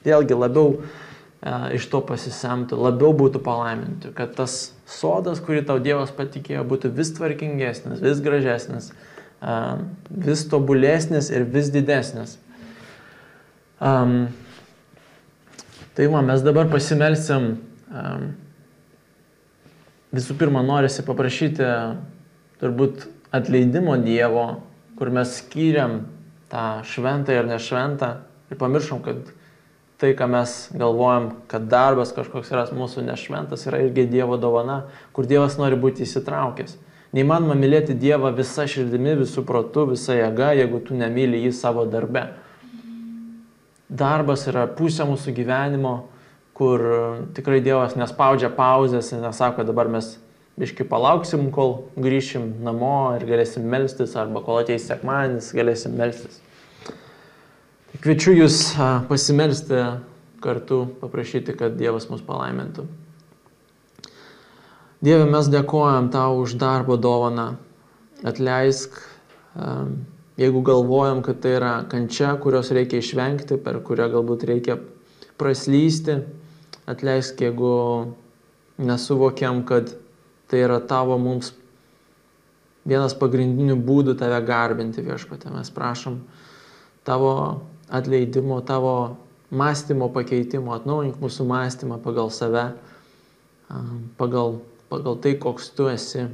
vėlgi 0.06 0.36
labiau 0.36 0.76
uh, 0.78 1.66
iš 1.74 1.88
to 1.92 2.00
pasisemtų, 2.04 2.78
labiau 2.80 3.12
būtų 3.16 3.42
palaiminti, 3.44 4.12
kad 4.16 4.36
tas 4.36 4.72
sodas, 4.88 5.42
kurį 5.44 5.64
tau 5.68 5.80
Dievas 5.82 6.12
patikėjo, 6.16 6.64
būtų 6.68 6.92
vis 6.96 7.12
tvarkingesnis, 7.16 8.04
vis 8.04 8.22
gražesnis, 8.24 8.92
uh, 9.40 9.82
vis 10.08 10.46
tobulesnis 10.52 11.32
ir 11.32 11.48
vis 11.48 11.72
didesnis. 11.72 12.38
Um, 13.80 14.28
Tai 15.94 16.06
va, 16.10 16.24
mes 16.26 16.42
dabar 16.42 16.66
pasimelsim. 16.66 17.52
Visų 20.14 20.34
pirma, 20.38 20.64
norisi 20.66 21.04
paprašyti 21.06 21.68
turbūt 22.58 23.04
atleidimo 23.34 23.94
Dievo, 24.02 24.46
kur 24.98 25.12
mes 25.14 25.36
skyriam 25.38 26.00
tą 26.50 26.82
šventą 26.90 27.38
ir 27.38 27.46
nešventą 27.46 28.10
ir 28.50 28.58
pamiršom, 28.58 29.04
kad 29.06 29.30
tai, 30.02 30.12
ką 30.18 30.26
mes 30.34 30.56
galvojam, 30.74 31.30
kad 31.50 31.70
darbas 31.70 32.10
kažkoks 32.14 32.50
yra 32.50 32.66
mūsų 32.74 33.06
nešventas, 33.06 33.62
yra 33.70 33.84
irgi 33.86 34.08
Dievo 34.10 34.34
dovana, 34.38 34.84
kur 35.14 35.30
Dievas 35.30 35.60
nori 35.62 35.78
būti 35.78 36.02
įsitraukęs. 36.08 36.74
Neįmanoma 37.14 37.54
mylėti 37.54 37.94
Dievą 37.94 38.34
visą 38.34 38.66
širdimi, 38.66 39.14
visų 39.22 39.46
protų, 39.46 39.92
visą 39.92 40.18
jėgą, 40.18 40.56
jeigu 40.58 40.82
tu 40.82 40.98
nemyli 40.98 41.44
jį 41.46 41.54
savo 41.54 41.86
darbe. 41.86 42.32
Darbas 43.88 44.46
yra 44.48 44.64
pusė 44.70 45.04
mūsų 45.08 45.34
gyvenimo, 45.36 45.94
kur 46.56 46.82
tikrai 47.36 47.60
Dievas 47.64 47.96
nespaudžia 47.98 48.48
pauzės 48.54 49.10
ir 49.12 49.20
nesako, 49.20 49.66
dabar 49.66 49.90
mes 49.92 50.14
biški 50.60 50.86
palauksim, 50.88 51.50
kol 51.54 51.90
grįšim 51.98 52.46
namo 52.64 53.12
ir 53.18 53.26
galėsim 53.28 53.66
melstis, 53.68 54.14
arba 54.16 54.42
kol 54.46 54.62
ateis 54.62 54.86
sekmanis, 54.88 55.50
galėsim 55.56 55.96
melstis. 55.98 56.40
Kviečiu 58.00 58.34
jūs 58.36 58.74
pasimelsti 59.08 59.80
kartu, 60.44 60.84
paprašyti, 61.00 61.54
kad 61.58 61.76
Dievas 61.78 62.08
mus 62.10 62.22
palaimintų. 62.24 62.86
Dieve, 65.04 65.26
mes 65.28 65.48
dėkojam 65.52 66.08
tau 66.12 66.40
už 66.40 66.56
darbo 66.60 66.96
dovaną. 66.96 67.54
Atleisk, 68.24 68.96
jeigu 70.40 70.62
galvojam, 70.66 71.22
kad 71.22 71.40
tai 71.42 71.56
yra 71.58 71.74
kančia, 71.90 72.34
kurios 72.42 72.72
reikia 72.74 73.02
išvengti, 73.02 73.58
per 73.62 73.80
kurią 73.86 74.08
galbūt 74.16 74.46
reikia 74.50 74.78
praslysti. 75.40 76.22
Atleisk, 76.90 77.40
jeigu 77.40 77.74
nesuvokiam, 78.78 79.62
kad 79.64 79.94
Tai 80.54 80.60
yra 80.60 80.76
tavo 80.84 81.16
mums 81.18 81.52
vienas 82.84 83.14
pagrindinių 83.16 83.74
būdų 83.82 84.12
tave 84.20 84.36
garbinti 84.44 85.02
viešpatė. 85.04 85.52
Mes 85.54 85.70
prašom 85.72 86.20
tavo 87.02 87.32
atleidimo, 87.88 88.60
tavo 88.62 89.16
mąstymo 89.54 90.10
pakeitimo, 90.12 90.74
atnaujink 90.76 91.16
mūsų 91.22 91.46
mąstymą 91.48 91.98
pagal 92.04 92.30
save, 92.34 92.66
pagal, 94.20 94.60
pagal 94.92 95.18
tai, 95.24 95.34
koks 95.40 95.72
tu 95.74 95.88
esi. 95.90 96.28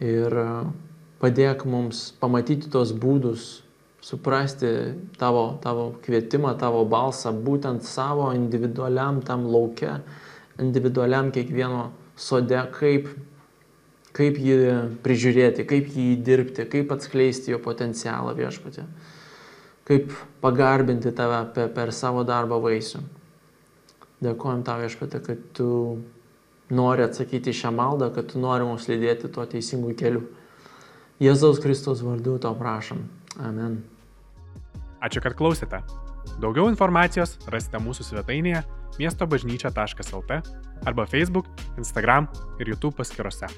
Ir 0.00 0.40
padėk 1.20 1.66
mums 1.68 2.10
pamatyti 2.20 2.70
tos 2.72 2.94
būdus, 2.96 3.60
suprasti 4.00 4.70
tavo, 5.20 5.58
tavo 5.62 5.90
kvietimą, 6.04 6.54
tavo 6.58 6.84
balsą, 6.88 7.32
būtent 7.36 7.84
savo 7.84 8.30
individualiam 8.32 9.20
tam 9.24 9.44
laukia, 9.50 10.00
individualiam 10.60 11.30
kiekvieno 11.32 11.90
sode, 12.20 12.58
kaip, 12.76 13.10
kaip 14.16 14.40
jį 14.40 14.58
prižiūrėti, 15.04 15.68
kaip 15.68 15.92
jį 15.92 16.08
dirbti, 16.24 16.66
kaip 16.72 16.92
atskleisti 16.96 17.52
jo 17.52 17.60
potencialą 17.62 18.32
viešpatė, 18.38 18.86
kaip 19.88 20.16
pagarbinti 20.40 21.12
tave 21.16 21.44
per, 21.54 21.68
per 21.76 21.92
savo 21.96 22.24
darbo 22.24 22.60
vaisių. 22.64 23.04
Dėkojom 24.20 24.64
tau 24.64 24.80
viešpatė, 24.82 25.20
kad 25.24 25.44
tu 25.56 25.70
nori 26.76 27.04
atsakyti 27.04 27.54
šią 27.56 27.72
maldą, 27.72 28.10
kad 28.14 28.28
tu 28.32 28.40
nori 28.40 28.66
mus 28.68 28.88
lydėti 28.88 29.30
tuo 29.32 29.46
teisingu 29.48 29.94
keliu. 29.96 30.26
Jėzaus 31.20 31.60
Kristus 31.60 32.00
vardu 32.00 32.38
to 32.40 32.50
prašom. 32.56 33.02
Amen. 33.44 33.82
Ačiū, 35.04 35.20
kad 35.20 35.36
klausėte. 35.36 35.82
Daugiau 36.40 36.68
informacijos 36.72 37.36
rasite 37.52 37.80
mūsų 37.80 38.06
svetainėje 38.08 38.64
miestobažnyčia.lt 39.00 40.40
arba 40.88 41.06
Facebook, 41.08 41.48
Instagram 41.76 42.28
ir 42.60 42.72
YouTube 42.72 42.96
paskyrose. 42.96 43.48